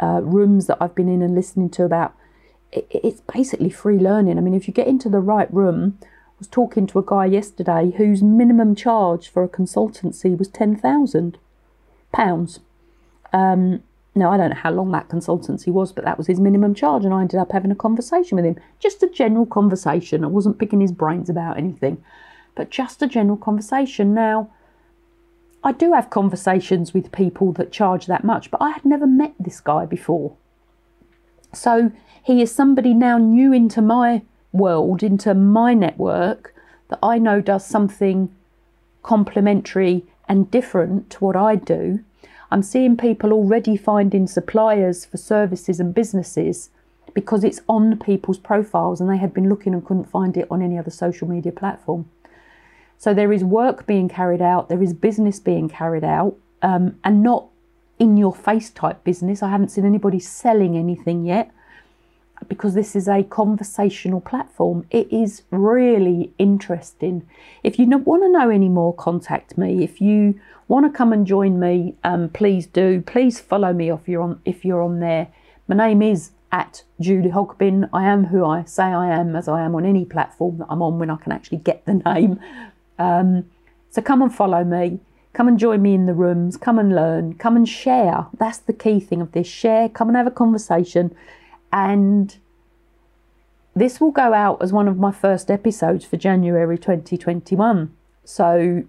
uh, 0.00 0.20
rooms 0.22 0.66
that 0.66 0.78
I've 0.80 0.94
been 0.94 1.08
in 1.08 1.22
and 1.22 1.34
listening 1.34 1.70
to 1.70 1.84
about. 1.84 2.14
It, 2.72 2.86
it's 2.90 3.22
basically 3.32 3.70
free 3.70 3.98
learning. 3.98 4.38
I 4.38 4.40
mean, 4.40 4.54
if 4.54 4.66
you 4.66 4.74
get 4.74 4.88
into 4.88 5.08
the 5.08 5.20
right 5.20 5.52
room, 5.52 5.98
I 6.02 6.06
was 6.40 6.48
talking 6.48 6.86
to 6.88 6.98
a 6.98 7.04
guy 7.04 7.26
yesterday 7.26 7.92
whose 7.96 8.22
minimum 8.22 8.74
charge 8.74 9.28
for 9.28 9.44
a 9.44 9.48
consultancy 9.48 10.36
was 10.36 10.48
ten 10.48 10.76
thousand 10.76 11.38
pounds. 12.12 12.60
Um, 13.32 13.82
now, 14.16 14.32
I 14.32 14.36
don't 14.36 14.50
know 14.50 14.56
how 14.56 14.70
long 14.70 14.90
that 14.92 15.08
consultancy 15.08 15.68
was, 15.68 15.92
but 15.92 16.04
that 16.04 16.18
was 16.18 16.26
his 16.26 16.40
minimum 16.40 16.74
charge, 16.74 17.04
and 17.04 17.12
I 17.12 17.20
ended 17.20 17.38
up 17.38 17.52
having 17.52 17.70
a 17.70 17.76
conversation 17.76 18.36
with 18.36 18.44
him. 18.44 18.56
Just 18.78 19.02
a 19.02 19.08
general 19.08 19.46
conversation. 19.46 20.24
I 20.24 20.28
wasn't 20.28 20.58
picking 20.58 20.80
his 20.80 20.92
brains 20.92 21.28
about 21.28 21.58
anything, 21.58 22.02
but 22.54 22.70
just 22.70 23.02
a 23.02 23.06
general 23.06 23.36
conversation. 23.36 24.14
Now, 24.14 24.50
I 25.62 25.72
do 25.72 25.92
have 25.92 26.10
conversations 26.10 26.94
with 26.94 27.12
people 27.12 27.52
that 27.54 27.72
charge 27.72 28.06
that 28.06 28.24
much, 28.24 28.50
but 28.50 28.62
I 28.62 28.70
had 28.70 28.84
never 28.84 29.06
met 29.06 29.34
this 29.38 29.60
guy 29.60 29.84
before. 29.84 30.36
So 31.52 31.92
he 32.22 32.40
is 32.40 32.54
somebody 32.54 32.94
now 32.94 33.18
new 33.18 33.52
into 33.52 33.82
my 33.82 34.22
world, 34.52 35.02
into 35.02 35.34
my 35.34 35.74
network, 35.74 36.54
that 36.88 36.98
I 37.02 37.18
know 37.18 37.40
does 37.40 37.66
something 37.66 38.34
complementary 39.02 40.04
and 40.28 40.50
different 40.50 41.10
to 41.10 41.18
what 41.18 41.36
I 41.36 41.56
do 41.56 42.04
I'm 42.50 42.62
seeing 42.62 42.96
people 42.96 43.32
already 43.32 43.76
finding 43.76 44.26
suppliers 44.26 45.04
for 45.04 45.16
services 45.16 45.80
and 45.80 45.94
businesses 45.94 46.70
because 47.14 47.44
it's 47.44 47.60
on 47.68 47.98
people's 47.98 48.38
profiles 48.38 49.00
and 49.00 49.10
they 49.10 49.16
had 49.16 49.34
been 49.34 49.48
looking 49.48 49.74
and 49.74 49.84
couldn't 49.84 50.10
find 50.10 50.36
it 50.36 50.46
on 50.50 50.62
any 50.62 50.78
other 50.78 50.90
social 50.90 51.28
media 51.28 51.52
platform. 51.52 52.08
So 52.98 53.12
there 53.12 53.32
is 53.32 53.44
work 53.44 53.86
being 53.86 54.08
carried 54.08 54.42
out, 54.42 54.68
there 54.68 54.82
is 54.82 54.92
business 54.92 55.38
being 55.40 55.68
carried 55.68 56.04
out, 56.04 56.36
um, 56.62 56.98
and 57.04 57.22
not 57.22 57.46
in 57.98 58.16
your 58.16 58.34
face 58.34 58.70
type 58.70 59.04
business. 59.04 59.42
I 59.42 59.50
haven't 59.50 59.70
seen 59.70 59.84
anybody 59.84 60.18
selling 60.18 60.76
anything 60.76 61.24
yet 61.24 61.50
because 62.48 62.74
this 62.74 62.94
is 62.94 63.08
a 63.08 63.22
conversational 63.24 64.20
platform. 64.20 64.86
It 64.90 65.12
is 65.12 65.42
really 65.50 66.32
interesting. 66.38 67.26
If 67.62 67.78
you 67.78 67.86
want 67.86 68.22
to 68.22 68.28
know 68.28 68.50
any 68.50 68.68
more, 68.68 68.94
contact 68.94 69.56
me. 69.58 69.82
If 69.82 70.00
you 70.00 70.38
want 70.68 70.86
to 70.86 70.96
come 70.96 71.12
and 71.12 71.26
join 71.26 71.58
me, 71.58 71.94
um, 72.04 72.28
please 72.28 72.66
do. 72.66 73.02
Please 73.02 73.40
follow 73.40 73.72
me 73.72 73.90
if 73.90 74.08
you're 74.08 74.22
on 74.22 74.40
if 74.44 74.64
you're 74.64 74.82
on 74.82 75.00
there. 75.00 75.28
My 75.68 75.76
name 75.76 76.02
is 76.02 76.30
at 76.52 76.82
Julie 77.00 77.30
Hogbin. 77.30 77.88
I 77.92 78.04
am 78.04 78.24
who 78.26 78.44
I 78.44 78.64
say 78.64 78.84
I 78.84 79.08
am, 79.08 79.34
as 79.34 79.48
I 79.48 79.62
am 79.62 79.74
on 79.74 79.84
any 79.84 80.04
platform 80.04 80.58
that 80.58 80.66
I'm 80.70 80.82
on 80.82 80.98
when 80.98 81.10
I 81.10 81.16
can 81.16 81.32
actually 81.32 81.58
get 81.58 81.84
the 81.86 81.94
name. 81.94 82.40
Um, 82.98 83.46
so 83.90 84.02
come 84.02 84.22
and 84.22 84.34
follow 84.34 84.62
me. 84.64 85.00
Come 85.32 85.48
and 85.48 85.58
join 85.58 85.82
me 85.82 85.92
in 85.92 86.06
the 86.06 86.14
rooms. 86.14 86.56
Come 86.56 86.78
and 86.78 86.94
learn. 86.94 87.34
Come 87.34 87.56
and 87.56 87.68
share. 87.68 88.26
That's 88.38 88.58
the 88.58 88.72
key 88.72 89.00
thing 89.00 89.20
of 89.20 89.32
this. 89.32 89.46
Share. 89.46 89.88
Come 89.88 90.08
and 90.08 90.16
have 90.16 90.26
a 90.26 90.30
conversation 90.30 91.14
and 91.76 92.38
this 93.74 94.00
will 94.00 94.10
go 94.10 94.32
out 94.32 94.62
as 94.62 94.72
one 94.72 94.88
of 94.88 94.96
my 94.96 95.12
first 95.12 95.50
episodes 95.50 96.06
for 96.06 96.16
January 96.16 96.78
2021. 96.78 97.94
So 98.24 98.84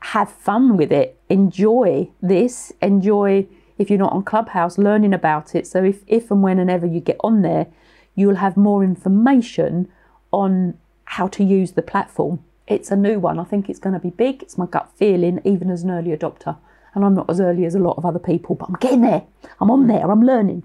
have 0.00 0.32
fun 0.32 0.76
with 0.76 0.90
it. 0.90 1.20
Enjoy 1.28 2.10
this. 2.20 2.72
Enjoy, 2.82 3.46
if 3.78 3.88
you're 3.88 3.98
not 4.00 4.12
on 4.12 4.24
Clubhouse, 4.24 4.76
learning 4.76 5.14
about 5.14 5.54
it. 5.54 5.68
So 5.68 5.84
if, 5.84 6.02
if 6.08 6.32
and 6.32 6.42
when 6.42 6.58
and 6.58 6.68
ever 6.68 6.84
you 6.84 6.98
get 6.98 7.18
on 7.20 7.42
there, 7.42 7.68
you'll 8.16 8.36
have 8.36 8.56
more 8.56 8.82
information 8.82 9.88
on 10.32 10.76
how 11.04 11.28
to 11.28 11.44
use 11.44 11.72
the 11.72 11.82
platform. 11.82 12.42
It's 12.66 12.90
a 12.90 12.96
new 12.96 13.20
one. 13.20 13.38
I 13.38 13.44
think 13.44 13.70
it's 13.70 13.78
going 13.78 13.94
to 13.94 14.00
be 14.00 14.10
big. 14.10 14.42
It's 14.42 14.58
my 14.58 14.66
gut 14.66 14.90
feeling, 14.96 15.40
even 15.44 15.70
as 15.70 15.84
an 15.84 15.92
early 15.92 16.10
adopter. 16.10 16.56
And 16.92 17.04
I'm 17.04 17.14
not 17.14 17.30
as 17.30 17.40
early 17.40 17.66
as 17.66 17.76
a 17.76 17.78
lot 17.78 17.96
of 17.98 18.04
other 18.04 18.18
people, 18.18 18.56
but 18.56 18.68
I'm 18.68 18.76
getting 18.80 19.02
there. 19.02 19.22
I'm 19.60 19.70
on 19.70 19.86
there. 19.86 20.10
I'm 20.10 20.22
learning. 20.22 20.64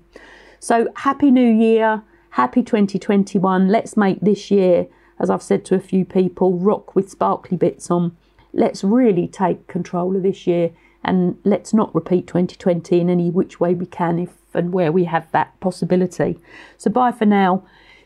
So, 0.60 0.88
happy 0.96 1.32
new 1.32 1.52
year. 1.52 2.04
Happy 2.32 2.64
2021. 2.64 3.68
Let's 3.70 3.96
make 3.96 4.20
this 4.22 4.52
year, 4.52 4.88
as 5.20 5.30
I've 5.30 5.44
said 5.44 5.64
to 5.66 5.76
a 5.76 5.80
few 5.80 6.04
people, 6.06 6.58
rock 6.58 6.96
with 6.96 7.10
sparkly 7.10 7.58
bits 7.58 7.90
on. 7.90 8.16
Let's 8.54 8.84
really 8.84 9.28
take 9.28 9.68
control 9.68 10.16
of 10.16 10.24
this 10.24 10.48
year 10.48 10.72
and 11.04 11.38
let's 11.44 11.74
not 11.74 11.94
repeat 11.94 12.28
2020 12.28 13.00
in 13.00 13.10
any 13.10 13.30
which 13.30 13.60
way 13.60 13.74
we 13.74 13.86
can 13.86 14.18
if 14.20 14.34
and 14.54 14.74
where 14.74 14.92
we 14.92 15.06
have 15.06 15.32
that 15.32 15.60
possibility. 15.60 16.40
So, 16.78 16.90
bye 16.90 17.12
for 17.12 17.26
now. 17.26 17.66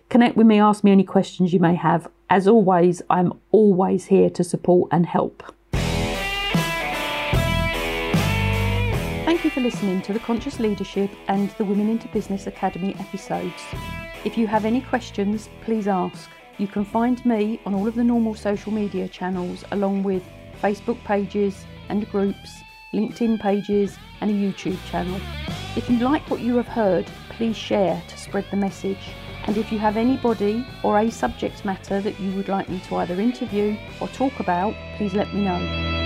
Connect 0.10 0.36
with 0.36 0.48
me, 0.48 0.60
ask 0.60 0.84
me 0.84 0.92
any 0.92 1.04
questions 1.04 1.54
you 1.54 1.60
may 1.60 1.76
have. 1.76 2.08
As 2.30 2.48
always, 2.48 3.02
I'm 3.10 3.34
always 3.52 4.08
here 4.08 4.30
to 4.32 4.44
support 4.44 4.90
and 4.92 5.06
help. 5.06 5.56
Thank 9.30 9.44
you 9.44 9.52
for 9.52 9.62
listening 9.62 10.02
to 10.02 10.12
the 10.12 10.18
Conscious 10.18 10.60
Leadership 10.60 11.12
and 11.28 11.52
the 11.60 11.64
Women 11.64 11.88
into 11.88 12.08
Business 12.08 12.48
Academy 12.48 12.96
episodes. 12.98 13.62
If 14.26 14.40
you 14.40 14.48
have 14.48 14.66
any 14.66 14.82
questions, 14.82 15.50
please 15.62 15.88
ask. 15.88 16.32
You 16.58 16.66
can 16.66 16.84
find 16.84 17.24
me 17.24 17.62
on 17.64 17.76
all 17.76 17.88
of 17.88 17.94
the 17.94 18.04
normal 18.04 18.34
social 18.34 18.72
media 18.72 19.08
channels, 19.08 19.64
along 19.72 20.02
with 20.02 20.24
Facebook 20.64 20.98
pages 21.04 21.68
and 21.90 22.10
groups, 22.10 22.64
LinkedIn 22.92 23.40
pages, 23.40 24.00
and 24.22 24.32
a 24.32 24.34
YouTube 24.34 24.84
channel. 24.90 25.22
If 25.76 25.88
you 25.92 26.00
like 26.00 26.28
what 26.32 26.40
you 26.40 26.56
have 26.56 26.68
heard, 26.68 27.06
please 27.30 27.56
share 27.56 28.02
to 28.08 28.18
spread 28.18 28.46
the 28.50 28.58
message. 28.58 29.14
And 29.46 29.58
if 29.58 29.72
you 29.72 29.78
have 29.78 29.96
anybody 29.96 30.66
or 30.82 30.98
a 30.98 31.12
subject 31.12 31.64
matter 31.66 32.02
that 32.02 32.20
you 32.20 32.36
would 32.36 32.48
like 32.48 32.68
me 32.68 32.80
to 32.88 32.96
either 32.96 33.22
interview 33.22 33.78
or 34.02 34.08
talk 34.08 34.40
about, 34.40 34.74
please 34.98 35.14
let 35.14 35.32
me 35.36 35.42
know. 35.42 35.99